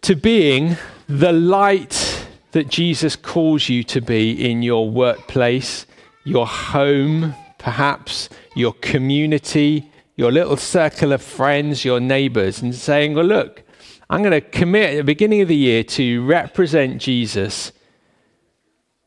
to 0.01 0.15
being 0.15 0.77
the 1.07 1.31
light 1.31 2.25
that 2.53 2.69
Jesus 2.69 3.15
calls 3.15 3.69
you 3.69 3.83
to 3.83 4.01
be 4.01 4.49
in 4.49 4.63
your 4.63 4.89
workplace, 4.89 5.85
your 6.25 6.47
home, 6.47 7.33
perhaps 7.57 8.27
your 8.55 8.73
community, 8.73 9.89
your 10.17 10.31
little 10.31 10.57
circle 10.57 11.13
of 11.13 11.21
friends, 11.21 11.85
your 11.85 12.01
neighbors, 12.01 12.61
and 12.61 12.75
saying, 12.75 13.13
Well, 13.13 13.25
look, 13.25 13.63
I'm 14.09 14.21
going 14.21 14.31
to 14.31 14.41
commit 14.41 14.91
at 14.91 14.97
the 14.97 15.03
beginning 15.03 15.41
of 15.41 15.47
the 15.47 15.55
year 15.55 15.83
to 15.83 16.25
represent 16.25 17.01
Jesus 17.01 17.71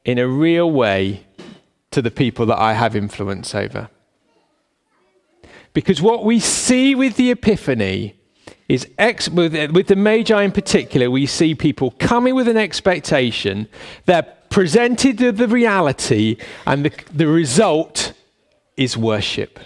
in 0.04 0.18
a 0.18 0.26
real 0.26 0.70
way 0.70 1.26
to 1.90 2.00
the 2.00 2.10
people 2.10 2.46
that 2.46 2.58
I 2.58 2.72
have 2.74 2.96
influence 2.96 3.54
over. 3.54 3.90
Because 5.72 6.00
what 6.00 6.24
we 6.24 6.40
see 6.40 6.94
with 6.94 7.16
the 7.16 7.30
Epiphany 7.30 8.14
is 8.68 8.88
ex- 8.98 9.28
with, 9.28 9.54
with 9.72 9.86
the 9.86 9.96
Magi 9.96 10.42
in 10.42 10.52
particular, 10.52 11.10
we 11.10 11.26
see 11.26 11.54
people 11.54 11.92
coming 11.98 12.34
with 12.34 12.48
an 12.48 12.56
expectation. 12.56 13.68
They're 14.06 14.26
presented 14.50 15.20
with 15.20 15.36
the 15.36 15.48
reality, 15.48 16.36
and 16.66 16.84
the, 16.84 16.92
the 17.12 17.26
result 17.26 18.12
is 18.76 18.96
worship. 18.96 19.58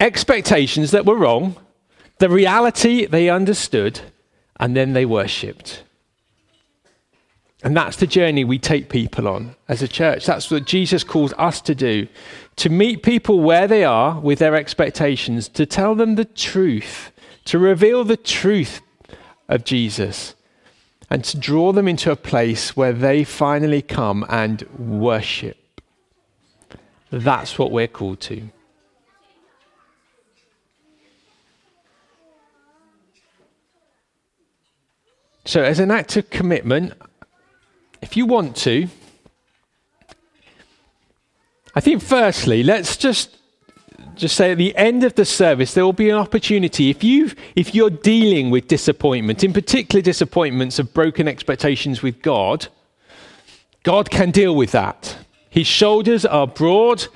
Expectations 0.00 0.90
that 0.90 1.06
were 1.06 1.16
wrong, 1.16 1.56
the 2.18 2.28
reality 2.28 3.06
they 3.06 3.28
understood, 3.28 4.00
and 4.58 4.76
then 4.76 4.92
they 4.92 5.04
worshipped. 5.04 5.82
And 7.64 7.76
that's 7.76 7.96
the 7.96 8.08
journey 8.08 8.42
we 8.42 8.58
take 8.58 8.88
people 8.88 9.28
on 9.28 9.54
as 9.68 9.82
a 9.82 9.88
church. 9.88 10.26
That's 10.26 10.50
what 10.50 10.64
Jesus 10.64 11.04
calls 11.04 11.32
us 11.38 11.60
to 11.62 11.74
do 11.74 12.08
to 12.56 12.68
meet 12.68 13.02
people 13.02 13.40
where 13.40 13.66
they 13.66 13.84
are 13.84 14.20
with 14.20 14.40
their 14.40 14.56
expectations, 14.56 15.48
to 15.48 15.64
tell 15.64 15.94
them 15.94 16.16
the 16.16 16.24
truth 16.24 17.12
to 17.46 17.58
reveal 17.58 18.04
the 18.04 18.16
truth 18.16 18.80
of 19.48 19.64
Jesus 19.64 20.34
and 21.12 21.24
to 21.24 21.36
draw 21.36 21.72
them 21.72 21.86
into 21.86 22.10
a 22.10 22.16
place 22.16 22.74
where 22.74 22.94
they 22.94 23.22
finally 23.22 23.82
come 23.82 24.24
and 24.30 24.62
worship. 24.78 25.58
That's 27.10 27.58
what 27.58 27.70
we're 27.70 27.86
called 27.86 28.18
to. 28.22 28.48
So, 35.44 35.62
as 35.62 35.80
an 35.80 35.90
act 35.90 36.16
of 36.16 36.30
commitment, 36.30 36.94
if 38.00 38.16
you 38.16 38.24
want 38.24 38.56
to, 38.68 38.88
I 41.74 41.80
think 41.80 42.00
firstly, 42.02 42.62
let's 42.62 42.96
just 42.96 43.36
just 44.22 44.36
say 44.36 44.52
at 44.52 44.58
the 44.58 44.74
end 44.76 45.02
of 45.02 45.16
the 45.16 45.24
service, 45.24 45.74
there 45.74 45.84
will 45.84 45.92
be 45.92 46.08
an 46.08 46.16
opportunity. 46.16 46.90
If, 46.90 47.02
you 47.02 47.32
if 47.56 47.74
you're 47.74 47.90
dealing 47.90 48.50
with 48.50 48.68
disappointment, 48.68 49.42
in 49.42 49.52
particular 49.52 50.00
disappointments 50.00 50.78
of 50.78 50.94
broken 50.94 51.26
expectations 51.26 52.02
with 52.02 52.22
God, 52.22 52.68
God 53.82 54.10
can 54.10 54.30
deal 54.30 54.54
with 54.54 54.70
that. 54.70 55.16
His 55.50 55.66
shoulders 55.66 56.24
are 56.24 56.46
broad. 56.46 57.06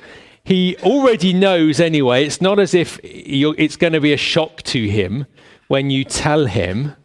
He 0.43 0.77
already 0.79 1.33
knows 1.33 1.79
anyway. 1.79 2.27
It's 2.27 2.41
not 2.41 2.59
as 2.59 2.75
if 2.75 2.99
it's 3.05 3.77
going 3.77 3.93
to 3.93 4.01
be 4.01 4.13
a 4.13 4.19
shock 4.19 4.63
to 4.65 4.89
him 4.89 5.27
when 5.69 5.91
you 5.91 6.03
tell 6.03 6.47
him. 6.47 6.97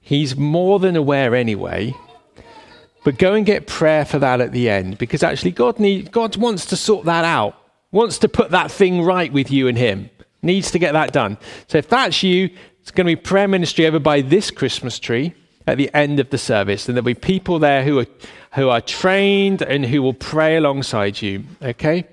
He's 0.00 0.36
more 0.36 0.80
than 0.80 0.96
aware 0.96 1.36
anyway. 1.36 1.94
But 3.04 3.16
go 3.16 3.34
and 3.34 3.46
get 3.46 3.68
prayer 3.68 4.04
for 4.04 4.18
that 4.18 4.40
at 4.40 4.50
the 4.50 4.68
end 4.68 4.98
because 4.98 5.22
actually 5.22 5.52
God, 5.52 5.78
need, 5.78 6.10
God 6.10 6.36
wants 6.36 6.66
to 6.66 6.76
sort 6.76 7.04
that 7.04 7.24
out 7.24 7.56
wants 7.96 8.18
to 8.18 8.28
put 8.28 8.50
that 8.50 8.70
thing 8.70 9.02
right 9.02 9.32
with 9.32 9.50
you 9.50 9.68
and 9.68 9.76
him, 9.76 10.10
needs 10.42 10.70
to 10.70 10.78
get 10.78 10.92
that 10.92 11.12
done. 11.12 11.38
So 11.66 11.78
if 11.78 11.88
that's 11.88 12.22
you, 12.22 12.50
it's 12.80 12.90
going 12.92 13.06
to 13.06 13.16
be 13.16 13.20
prayer 13.20 13.48
ministry 13.48 13.86
over 13.86 13.98
by 13.98 14.20
this 14.20 14.50
Christmas 14.50 14.98
tree 14.98 15.34
at 15.66 15.76
the 15.78 15.92
end 15.92 16.20
of 16.20 16.30
the 16.30 16.38
service. 16.38 16.88
And 16.88 16.96
there'll 16.96 17.04
be 17.04 17.14
people 17.14 17.58
there 17.58 17.82
who 17.82 17.98
are, 17.98 18.06
who 18.54 18.68
are 18.68 18.80
trained 18.80 19.62
and 19.62 19.84
who 19.84 20.02
will 20.02 20.14
pray 20.14 20.56
alongside 20.56 21.20
you. 21.20 21.44
Okay? 21.60 22.06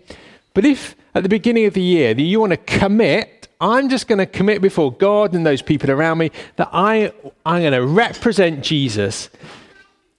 But 0.53 0.65
if 0.65 0.95
at 1.13 1.23
the 1.23 1.29
beginning 1.29 1.65
of 1.65 1.73
the 1.75 1.81
year 1.81 2.13
that 2.13 2.21
you 2.21 2.39
want 2.39 2.51
to 2.51 2.57
commit, 2.57 3.47
I'm 3.61 3.89
just 3.89 4.07
going 4.07 4.19
to 4.19 4.25
commit 4.25 4.61
before 4.61 4.91
God 4.91 5.33
and 5.35 5.45
those 5.45 5.61
people 5.61 5.91
around 5.91 6.17
me 6.17 6.31
that 6.55 6.69
I, 6.73 7.13
I'm 7.45 7.61
going 7.61 7.73
to 7.73 7.85
represent 7.85 8.63
Jesus 8.63 9.29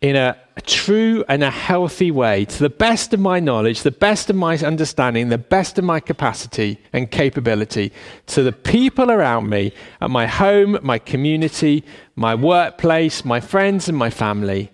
in 0.00 0.16
a, 0.16 0.36
a, 0.56 0.60
true 0.60 1.24
and 1.28 1.42
a 1.42 1.50
healthy 1.50 2.10
way, 2.10 2.44
to 2.44 2.58
the 2.58 2.70
best 2.70 3.12
of 3.12 3.20
my 3.20 3.40
knowledge, 3.40 3.82
the 3.82 3.90
best 3.90 4.30
of 4.30 4.36
my 4.36 4.56
understanding, 4.58 5.28
the 5.28 5.38
best 5.38 5.78
of 5.78 5.84
my 5.84 6.00
capacity 6.00 6.78
and 6.92 7.10
capability, 7.10 7.92
to 8.26 8.42
the 8.42 8.52
people 8.52 9.10
around 9.10 9.48
me, 9.48 9.72
at 10.00 10.10
my 10.10 10.26
home, 10.26 10.78
my 10.82 10.98
community, 10.98 11.84
my 12.16 12.34
workplace, 12.34 13.24
my 13.24 13.40
friends, 13.40 13.88
and 13.88 13.98
my 13.98 14.10
family. 14.10 14.70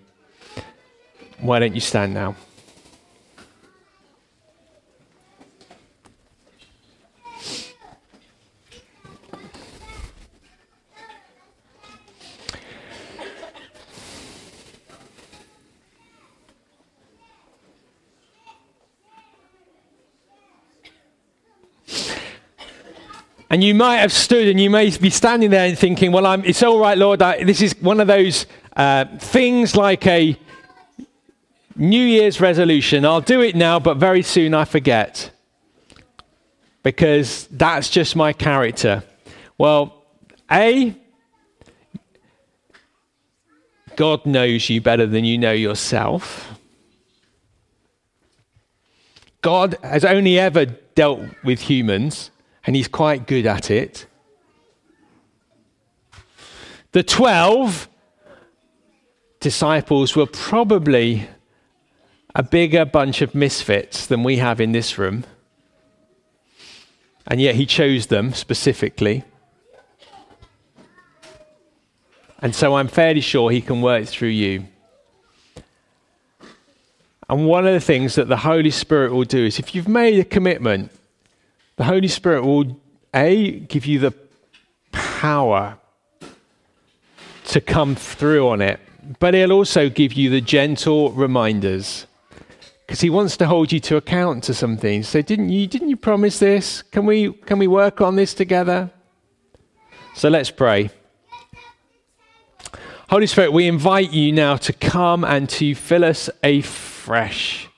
Why 1.39 1.59
don't 1.59 1.73
you 1.73 1.81
stand 1.81 2.13
now? 2.13 2.35
And 23.51 23.61
you 23.61 23.75
might 23.75 23.97
have 23.97 24.13
stood 24.13 24.47
and 24.47 24.57
you 24.61 24.69
may 24.69 24.89
be 24.97 25.09
standing 25.09 25.49
there 25.49 25.67
and 25.67 25.77
thinking, 25.77 26.13
well, 26.13 26.25
I'm, 26.25 26.45
it's 26.45 26.63
all 26.63 26.79
right, 26.79 26.97
Lord. 26.97 27.21
I, 27.21 27.43
this 27.43 27.61
is 27.61 27.75
one 27.81 27.99
of 27.99 28.07
those 28.07 28.45
uh, 28.77 29.03
things 29.17 29.75
like 29.75 30.07
a 30.07 30.39
New 31.75 32.01
Year's 32.01 32.39
resolution. 32.39 33.03
I'll 33.03 33.19
do 33.19 33.41
it 33.41 33.53
now, 33.53 33.77
but 33.77 33.97
very 33.97 34.21
soon 34.21 34.53
I 34.53 34.63
forget. 34.63 35.31
Because 36.81 37.49
that's 37.51 37.89
just 37.89 38.15
my 38.15 38.31
character. 38.31 39.03
Well, 39.57 40.01
A, 40.49 40.95
God 43.97 44.25
knows 44.25 44.69
you 44.69 44.79
better 44.79 45.05
than 45.05 45.25
you 45.25 45.37
know 45.37 45.51
yourself. 45.51 46.57
God 49.41 49.75
has 49.83 50.05
only 50.05 50.39
ever 50.39 50.67
dealt 50.67 51.19
with 51.43 51.59
humans 51.59 52.30
and 52.65 52.75
he's 52.75 52.87
quite 52.87 53.27
good 53.27 53.45
at 53.45 53.71
it. 53.71 54.05
The 56.91 57.03
12 57.03 57.87
disciples 59.39 60.15
were 60.15 60.25
probably 60.25 61.27
a 62.35 62.43
bigger 62.43 62.85
bunch 62.85 63.21
of 63.21 63.33
misfits 63.35 64.05
than 64.05 64.23
we 64.23 64.37
have 64.37 64.61
in 64.61 64.71
this 64.71 64.97
room. 64.97 65.25
And 67.27 67.41
yet 67.41 67.55
he 67.55 67.65
chose 67.65 68.07
them 68.07 68.33
specifically. 68.33 69.23
And 72.39 72.55
so 72.55 72.75
I'm 72.75 72.87
fairly 72.87 73.21
sure 73.21 73.51
he 73.51 73.61
can 73.61 73.81
work 73.81 74.05
through 74.07 74.29
you. 74.29 74.65
And 77.29 77.45
one 77.45 77.65
of 77.65 77.73
the 77.73 77.79
things 77.79 78.15
that 78.15 78.27
the 78.27 78.37
Holy 78.37 78.71
Spirit 78.71 79.13
will 79.13 79.23
do 79.23 79.45
is 79.45 79.59
if 79.59 79.73
you've 79.73 79.87
made 79.87 80.19
a 80.19 80.25
commitment 80.25 80.91
the 81.81 81.85
Holy 81.85 82.07
Spirit 82.07 82.45
will, 82.45 82.79
A, 83.15 83.61
give 83.61 83.87
you 83.87 83.97
the 83.97 84.13
power 84.91 85.79
to 87.45 87.59
come 87.59 87.95
through 87.95 88.49
on 88.49 88.61
it, 88.61 88.79
but 89.17 89.33
He'll 89.33 89.51
also 89.51 89.89
give 89.89 90.13
you 90.13 90.29
the 90.29 90.41
gentle 90.41 91.11
reminders. 91.11 92.05
because 92.85 93.01
he 93.01 93.09
wants 93.09 93.35
to 93.37 93.47
hold 93.47 93.71
you 93.71 93.79
to 93.79 93.95
account 93.95 94.43
to 94.43 94.53
some 94.53 94.77
things. 94.77 95.07
So 95.07 95.23
didn't 95.23 95.49
you 95.49 95.65
didn't 95.65 95.89
you 95.89 95.97
promise 95.97 96.37
this? 96.37 96.83
Can 96.83 97.07
we 97.07 97.31
can 97.31 97.57
we 97.57 97.65
work 97.65 97.99
on 97.99 98.15
this 98.15 98.35
together? 98.35 98.91
So 100.13 100.29
let's 100.29 100.51
pray. 100.51 100.91
Holy 103.09 103.25
Spirit, 103.25 103.53
we 103.53 103.65
invite 103.67 104.11
you 104.11 104.31
now 104.33 104.55
to 104.57 104.71
come 104.71 105.23
and 105.23 105.49
to 105.49 105.73
fill 105.73 106.05
us 106.05 106.29
afresh. 106.43 107.69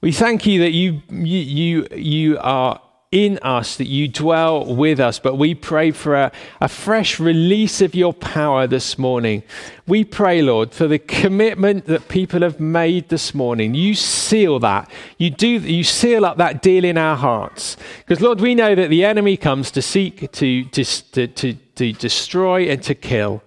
We 0.00 0.10
thank 0.10 0.46
you 0.46 0.60
that 0.62 0.72
you 0.72 1.02
you 1.10 1.38
you, 1.38 1.88
you 1.94 2.38
are 2.40 2.80
in 3.10 3.38
us, 3.38 3.76
that 3.76 3.86
you 3.86 4.06
dwell 4.06 4.64
with 4.74 5.00
us. 5.00 5.18
But 5.18 5.36
we 5.36 5.54
pray 5.54 5.92
for 5.92 6.14
a, 6.14 6.32
a, 6.60 6.68
fresh 6.68 7.18
release 7.18 7.80
of 7.80 7.94
your 7.94 8.12
power 8.12 8.66
this 8.66 8.98
morning. 8.98 9.42
We 9.86 10.04
pray, 10.04 10.42
Lord, 10.42 10.72
for 10.72 10.86
the 10.86 10.98
commitment 10.98 11.86
that 11.86 12.08
people 12.08 12.42
have 12.42 12.60
made 12.60 13.08
this 13.08 13.34
morning. 13.34 13.74
You 13.74 13.94
seal 13.94 14.58
that. 14.58 14.90
You 15.16 15.30
do. 15.30 15.48
You 15.48 15.84
seal 15.84 16.26
up 16.26 16.36
that 16.36 16.60
deal 16.60 16.84
in 16.84 16.98
our 16.98 17.16
hearts. 17.16 17.78
Because, 18.00 18.20
Lord, 18.20 18.40
we 18.40 18.54
know 18.54 18.74
that 18.74 18.90
the 18.90 19.04
enemy 19.04 19.38
comes 19.38 19.70
to 19.70 19.80
seek 19.80 20.30
to, 20.32 20.64
to, 20.64 20.84
to, 20.84 21.26
to, 21.26 21.54
to 21.54 21.92
destroy 21.94 22.68
and 22.68 22.82
to 22.82 22.94
kill 22.94 23.42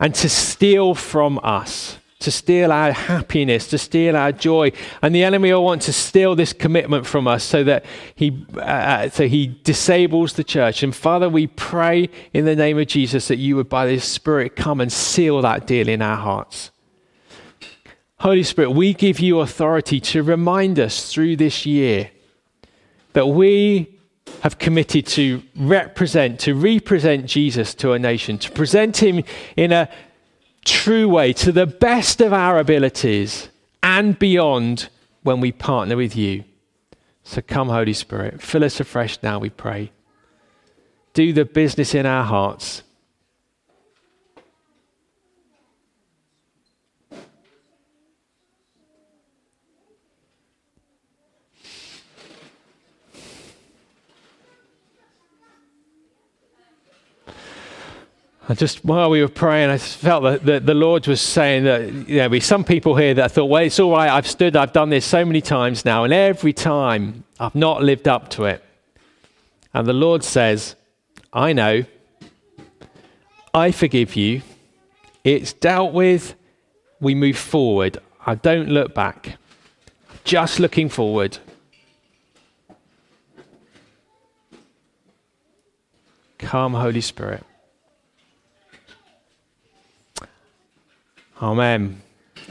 and 0.00 0.14
to 0.14 0.28
steal 0.28 0.94
from 0.94 1.38
us 1.42 1.98
to 2.22 2.30
steal 2.30 2.72
our 2.72 2.92
happiness, 2.92 3.68
to 3.68 3.78
steal 3.78 4.16
our 4.16 4.32
joy. 4.32 4.72
And 5.02 5.14
the 5.14 5.24
enemy 5.24 5.52
will 5.52 5.64
want 5.64 5.82
to 5.82 5.92
steal 5.92 6.34
this 6.34 6.52
commitment 6.52 7.06
from 7.06 7.28
us 7.28 7.44
so 7.44 7.62
that 7.64 7.84
he, 8.14 8.46
uh, 8.56 8.60
uh, 8.60 9.08
so 9.10 9.28
he 9.28 9.58
disables 9.64 10.32
the 10.34 10.44
church. 10.44 10.82
And 10.82 10.94
Father, 10.94 11.28
we 11.28 11.46
pray 11.46 12.08
in 12.32 12.44
the 12.44 12.56
name 12.56 12.78
of 12.78 12.86
Jesus 12.86 13.28
that 13.28 13.36
you 13.36 13.56
would, 13.56 13.68
by 13.68 13.86
the 13.86 13.98
Spirit, 13.98 14.56
come 14.56 14.80
and 14.80 14.92
seal 14.92 15.42
that 15.42 15.66
deal 15.66 15.88
in 15.88 16.02
our 16.02 16.16
hearts. 16.16 16.70
Holy 18.20 18.44
Spirit, 18.44 18.70
we 18.70 18.94
give 18.94 19.18
you 19.18 19.40
authority 19.40 20.00
to 20.00 20.22
remind 20.22 20.78
us 20.78 21.12
through 21.12 21.36
this 21.36 21.66
year 21.66 22.10
that 23.14 23.26
we 23.26 23.98
have 24.42 24.58
committed 24.58 25.06
to 25.06 25.42
represent, 25.56 26.40
to 26.40 26.54
represent 26.54 27.26
Jesus 27.26 27.74
to 27.74 27.92
a 27.92 27.98
nation, 27.98 28.38
to 28.38 28.50
present 28.50 29.02
him 29.02 29.24
in 29.56 29.72
a 29.72 29.88
true 30.64 31.08
way 31.08 31.32
to 31.34 31.52
the 31.52 31.66
best 31.66 32.20
of 32.20 32.32
our 32.32 32.58
abilities 32.58 33.48
and 33.82 34.18
beyond 34.18 34.88
when 35.22 35.40
we 35.40 35.52
partner 35.52 35.96
with 35.96 36.16
you. 36.16 36.44
So 37.24 37.40
come, 37.40 37.68
Holy 37.68 37.92
Spirit, 37.92 38.42
fill 38.42 38.64
us 38.64 38.80
afresh 38.80 39.18
now, 39.22 39.38
we 39.38 39.50
pray. 39.50 39.92
Do 41.14 41.32
the 41.32 41.44
business 41.44 41.94
in 41.94 42.06
our 42.06 42.24
hearts. 42.24 42.82
I 58.48 58.54
just 58.54 58.84
while 58.84 59.08
we 59.08 59.22
were 59.22 59.28
praying, 59.28 59.70
I 59.70 59.78
felt 59.78 60.24
that 60.24 60.44
the, 60.44 60.58
the 60.58 60.74
Lord 60.74 61.06
was 61.06 61.20
saying 61.20 61.64
that 61.64 61.92
you 62.08 62.16
know, 62.16 62.28
there's 62.28 62.44
some 62.44 62.64
people 62.64 62.96
here 62.96 63.14
that 63.14 63.24
I 63.24 63.28
thought, 63.28 63.44
well, 63.46 63.62
it's 63.62 63.78
all 63.78 63.92
right. 63.92 64.10
I've 64.10 64.26
stood, 64.26 64.56
I've 64.56 64.72
done 64.72 64.90
this 64.90 65.04
so 65.04 65.24
many 65.24 65.40
times 65.40 65.84
now, 65.84 66.02
and 66.02 66.12
every 66.12 66.52
time 66.52 67.22
I've 67.38 67.54
not 67.54 67.82
lived 67.84 68.08
up 68.08 68.30
to 68.30 68.44
it. 68.44 68.64
And 69.72 69.86
the 69.86 69.92
Lord 69.92 70.24
says, 70.24 70.74
I 71.32 71.52
know. 71.52 71.84
I 73.54 73.70
forgive 73.70 74.16
you. 74.16 74.42
It's 75.24 75.52
dealt 75.52 75.92
with. 75.92 76.34
We 77.00 77.14
move 77.14 77.38
forward. 77.38 77.98
I 78.26 78.34
don't 78.34 78.68
look 78.68 78.94
back. 78.94 79.36
Just 80.24 80.58
looking 80.58 80.88
forward. 80.88 81.38
Come, 86.38 86.74
Holy 86.74 87.00
Spirit. 87.00 87.44
Amen. 91.42 92.00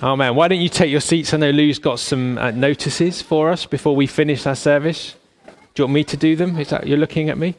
Amen. 0.03 0.35
Why 0.35 0.49
don't 0.49 0.59
you 0.59 0.67
take 0.67 0.91
your 0.91 0.99
seats? 0.99 1.33
I 1.33 1.37
know 1.37 1.51
Lou's 1.51 1.79
got 1.79 1.97
some 1.97 2.37
uh, 2.37 2.51
notices 2.51 3.21
for 3.21 3.49
us 3.49 3.65
before 3.65 3.95
we 3.95 4.05
finish 4.05 4.45
our 4.45 4.55
service. 4.55 5.15
Do 5.45 5.83
you 5.83 5.85
want 5.85 5.93
me 5.93 6.03
to 6.03 6.17
do 6.17 6.35
them? 6.35 6.59
Is 6.59 6.71
that 6.71 6.85
you're 6.85 6.97
looking 6.97 7.29
at 7.29 7.37
me? 7.37 7.55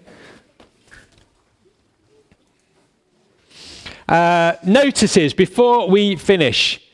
Uh, 4.06 4.56
notices 4.66 5.32
before 5.32 5.88
we 5.88 6.16
finish. 6.16 6.86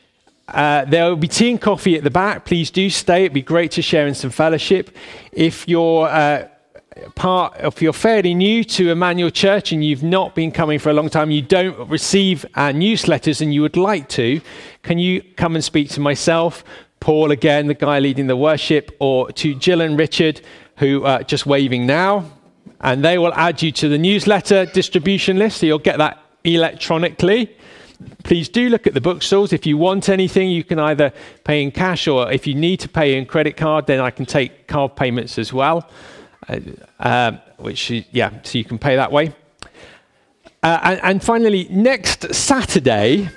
Uh, 0.47 0.85
there 0.85 1.09
will 1.09 1.17
be 1.17 1.27
tea 1.27 1.51
and 1.51 1.59
coffee 1.59 1.97
at 1.97 2.05
the 2.05 2.09
back. 2.09 2.45
Please 2.45 2.71
do 2.71 2.89
stay. 2.89 3.25
It'd 3.25 3.33
be 3.33 3.41
great 3.41 3.71
to 3.71 3.81
share 3.81 4.07
in 4.07 4.15
some 4.15 4.29
fellowship. 4.29 4.95
If 5.33 5.67
you're 5.67 6.07
uh, 6.07 6.47
part, 7.15 7.55
if 7.59 7.81
you're 7.81 7.93
fairly 7.93 8.33
new 8.33 8.63
to 8.63 8.91
Emmanuel 8.91 9.29
Church 9.29 9.71
and 9.71 9.83
you've 9.83 10.03
not 10.03 10.35
been 10.35 10.51
coming 10.51 10.79
for 10.79 10.89
a 10.89 10.93
long 10.93 11.09
time, 11.09 11.31
you 11.31 11.41
don't 11.41 11.89
receive 11.89 12.45
our 12.55 12.71
newsletters 12.71 13.41
and 13.41 13.53
you 13.53 13.61
would 13.61 13.77
like 13.77 14.07
to, 14.09 14.41
can 14.83 14.99
you 14.99 15.21
come 15.35 15.55
and 15.55 15.63
speak 15.63 15.89
to 15.89 15.99
myself, 15.99 16.63
Paul 16.99 17.31
again, 17.31 17.67
the 17.67 17.73
guy 17.73 17.99
leading 17.99 18.27
the 18.27 18.37
worship, 18.37 18.95
or 18.99 19.31
to 19.33 19.55
Jill 19.55 19.81
and 19.81 19.97
Richard, 19.97 20.41
who 20.77 21.03
are 21.05 21.23
just 21.23 21.45
waving 21.45 21.85
now, 21.85 22.25
and 22.81 23.03
they 23.03 23.17
will 23.17 23.33
add 23.33 23.61
you 23.61 23.71
to 23.73 23.89
the 23.89 23.97
newsletter 23.97 24.65
distribution 24.65 25.37
list, 25.37 25.57
so 25.57 25.65
you'll 25.65 25.79
get 25.79 25.97
that 25.97 26.23
electronically. 26.43 27.55
Please 28.23 28.47
do 28.47 28.69
look 28.69 28.87
at 28.87 28.93
the 28.93 29.01
bookstores. 29.01 29.51
If 29.51 29.65
you 29.65 29.77
want 29.77 30.07
anything, 30.07 30.49
you 30.49 30.63
can 30.63 30.79
either 30.79 31.11
pay 31.43 31.61
in 31.61 31.71
cash 31.71 32.07
or 32.07 32.31
if 32.31 32.47
you 32.47 32.55
need 32.55 32.79
to 32.79 32.89
pay 32.89 33.17
in 33.17 33.25
credit 33.25 33.57
card, 33.57 33.87
then 33.87 33.99
I 33.99 34.09
can 34.09 34.25
take 34.25 34.67
card 34.67 34.95
payments 34.95 35.37
as 35.37 35.51
well. 35.51 35.89
Um, 36.99 37.39
which, 37.57 37.91
yeah, 38.11 38.41
so 38.43 38.57
you 38.57 38.63
can 38.63 38.79
pay 38.79 38.95
that 38.95 39.11
way. 39.11 39.33
Uh, 40.61 40.79
and, 40.83 40.99
and 41.03 41.23
finally, 41.23 41.67
next 41.69 42.33
Saturday 42.33 43.29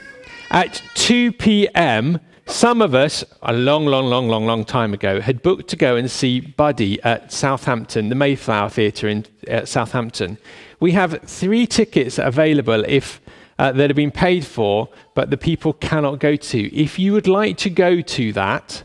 at 0.50 0.82
2 0.94 1.32
p.m., 1.32 2.20
some 2.46 2.82
of 2.82 2.94
us, 2.94 3.24
a 3.42 3.52
long, 3.52 3.86
long, 3.86 4.06
long, 4.06 4.28
long, 4.28 4.46
long 4.46 4.64
time 4.64 4.92
ago, 4.92 5.20
had 5.20 5.42
booked 5.42 5.68
to 5.68 5.76
go 5.76 5.96
and 5.96 6.10
see 6.10 6.40
Buddy 6.40 7.00
at 7.02 7.32
Southampton, 7.32 8.08
the 8.08 8.14
Mayflower 8.14 8.68
Theatre 8.68 9.08
in 9.08 9.24
uh, 9.48 9.64
Southampton. 9.64 10.38
We 10.80 10.92
have 10.92 11.20
three 11.22 11.66
tickets 11.66 12.18
available 12.18 12.84
if 12.86 13.20
uh, 13.58 13.70
that 13.72 13.90
have 13.90 13.96
been 13.96 14.10
paid 14.10 14.44
for, 14.44 14.88
but 15.14 15.30
the 15.30 15.36
people 15.36 15.72
cannot 15.74 16.18
go 16.18 16.34
to. 16.34 16.76
If 16.76 16.98
you 16.98 17.12
would 17.12 17.28
like 17.28 17.56
to 17.58 17.70
go 17.70 18.00
to 18.00 18.32
that, 18.32 18.82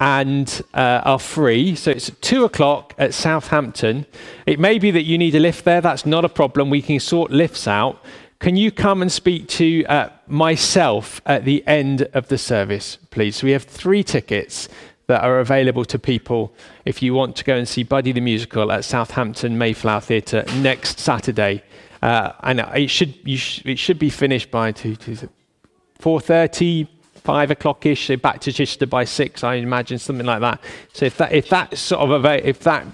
and 0.00 0.62
uh, 0.74 1.02
are 1.04 1.18
free. 1.18 1.74
So 1.74 1.90
it's 1.90 2.10
two 2.20 2.44
o'clock 2.44 2.94
at 2.98 3.14
Southampton. 3.14 4.06
It 4.46 4.58
may 4.58 4.78
be 4.78 4.90
that 4.90 5.02
you 5.02 5.18
need 5.18 5.34
a 5.34 5.40
lift 5.40 5.64
there. 5.64 5.80
That's 5.80 6.06
not 6.06 6.24
a 6.24 6.28
problem. 6.28 6.70
We 6.70 6.82
can 6.82 7.00
sort 7.00 7.30
lifts 7.30 7.68
out. 7.68 8.02
Can 8.38 8.56
you 8.56 8.70
come 8.70 9.02
and 9.02 9.12
speak 9.12 9.48
to 9.48 9.84
uh, 9.84 10.08
myself 10.26 11.20
at 11.26 11.44
the 11.44 11.66
end 11.66 12.02
of 12.14 12.28
the 12.28 12.38
service, 12.38 12.96
please? 13.10 13.36
So 13.36 13.46
we 13.46 13.52
have 13.52 13.64
three 13.64 14.02
tickets 14.02 14.68
that 15.08 15.22
are 15.22 15.40
available 15.40 15.84
to 15.84 15.98
people 15.98 16.54
if 16.84 17.02
you 17.02 17.12
want 17.12 17.36
to 17.36 17.44
go 17.44 17.56
and 17.56 17.68
see 17.68 17.82
Buddy 17.82 18.12
the 18.12 18.20
Musical 18.20 18.72
at 18.72 18.84
Southampton 18.84 19.58
Mayflower 19.58 20.00
Theatre 20.00 20.44
next 20.58 21.00
Saturday. 21.00 21.62
Uh, 22.00 22.32
and 22.42 22.60
it 22.60 22.88
should, 22.88 23.14
sh- 23.36 23.60
it 23.66 23.78
should 23.78 23.98
be 23.98 24.08
finished 24.08 24.50
by 24.50 24.72
4.30, 24.72 26.88
five 27.24 27.50
o'clock 27.50 27.86
ish, 27.86 28.06
so 28.06 28.16
back 28.16 28.40
to 28.40 28.52
Chichester 28.52 28.86
by 28.86 29.04
six, 29.04 29.44
I 29.44 29.54
imagine, 29.56 29.98
something 29.98 30.26
like 30.26 30.40
that. 30.40 30.60
So 30.92 31.06
if 31.06 31.16
that, 31.18 31.32
if 31.32 31.48
that 31.50 31.76
sort 31.76 32.10
of, 32.10 32.24
if 32.24 32.60
that 32.60 32.86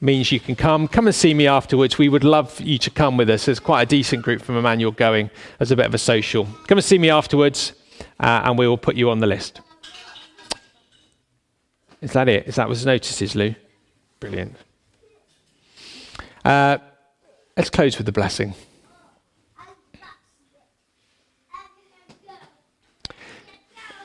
means 0.00 0.30
you 0.30 0.40
can 0.40 0.54
come, 0.54 0.88
come 0.88 1.06
and 1.06 1.14
see 1.14 1.34
me 1.34 1.46
afterwards. 1.46 1.98
We 1.98 2.08
would 2.08 2.24
love 2.24 2.60
you 2.60 2.78
to 2.78 2.90
come 2.90 3.16
with 3.16 3.30
us. 3.30 3.46
There's 3.46 3.60
quite 3.60 3.82
a 3.82 3.86
decent 3.86 4.22
group 4.22 4.42
from 4.42 4.56
Emmanuel 4.56 4.92
going 4.92 5.30
as 5.60 5.70
a 5.70 5.76
bit 5.76 5.86
of 5.86 5.94
a 5.94 5.98
social. 5.98 6.46
Come 6.66 6.78
and 6.78 6.84
see 6.84 6.98
me 6.98 7.10
afterwards, 7.10 7.72
uh, 8.20 8.42
and 8.44 8.58
we 8.58 8.68
will 8.68 8.78
put 8.78 8.96
you 8.96 9.10
on 9.10 9.20
the 9.20 9.26
list. 9.26 9.60
Is 12.02 12.12
that 12.12 12.28
it? 12.28 12.46
Is 12.46 12.56
that 12.56 12.68
was 12.68 12.84
notices, 12.84 13.34
Lou? 13.34 13.54
Brilliant. 14.20 14.54
Uh, 16.44 16.78
let's 17.56 17.70
close 17.70 17.96
with 17.96 18.06
the 18.06 18.12
blessing. 18.12 18.54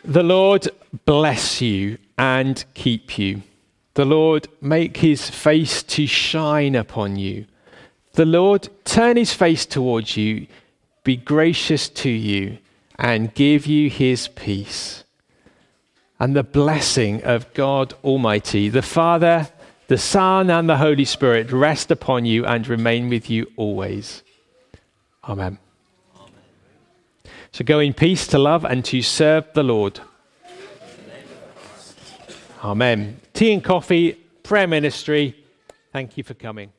The 0.03 0.23
Lord 0.23 0.67
bless 1.05 1.61
you 1.61 1.97
and 2.17 2.63
keep 2.73 3.19
you. 3.19 3.43
The 3.93 4.05
Lord 4.05 4.47
make 4.59 4.97
his 4.97 5.29
face 5.29 5.83
to 5.83 6.07
shine 6.07 6.75
upon 6.75 7.17
you. 7.17 7.45
The 8.13 8.25
Lord 8.25 8.69
turn 8.83 9.17
his 9.17 9.33
face 9.33 9.65
towards 9.65 10.17
you, 10.17 10.47
be 11.03 11.15
gracious 11.15 11.87
to 11.89 12.09
you, 12.09 12.57
and 12.97 13.33
give 13.33 13.65
you 13.65 13.89
his 13.89 14.27
peace. 14.27 15.03
And 16.19 16.35
the 16.35 16.43
blessing 16.43 17.23
of 17.23 17.53
God 17.53 17.93
Almighty, 18.03 18.69
the 18.69 18.81
Father, 18.81 19.49
the 19.87 19.97
Son, 19.97 20.49
and 20.49 20.69
the 20.69 20.77
Holy 20.77 21.05
Spirit 21.05 21.51
rest 21.51 21.91
upon 21.91 22.25
you 22.25 22.45
and 22.45 22.67
remain 22.67 23.09
with 23.09 23.29
you 23.29 23.51
always. 23.55 24.23
Amen. 25.27 25.57
So 27.51 27.65
go 27.65 27.79
in 27.79 27.93
peace 27.93 28.27
to 28.27 28.39
love 28.39 28.63
and 28.63 28.83
to 28.85 29.01
serve 29.01 29.45
the 29.53 29.63
Lord. 29.63 29.99
Amen. 32.63 33.19
Tea 33.33 33.53
and 33.53 33.63
coffee, 33.63 34.13
prayer 34.43 34.67
ministry. 34.67 35.35
Thank 35.91 36.17
you 36.17 36.23
for 36.23 36.33
coming. 36.33 36.71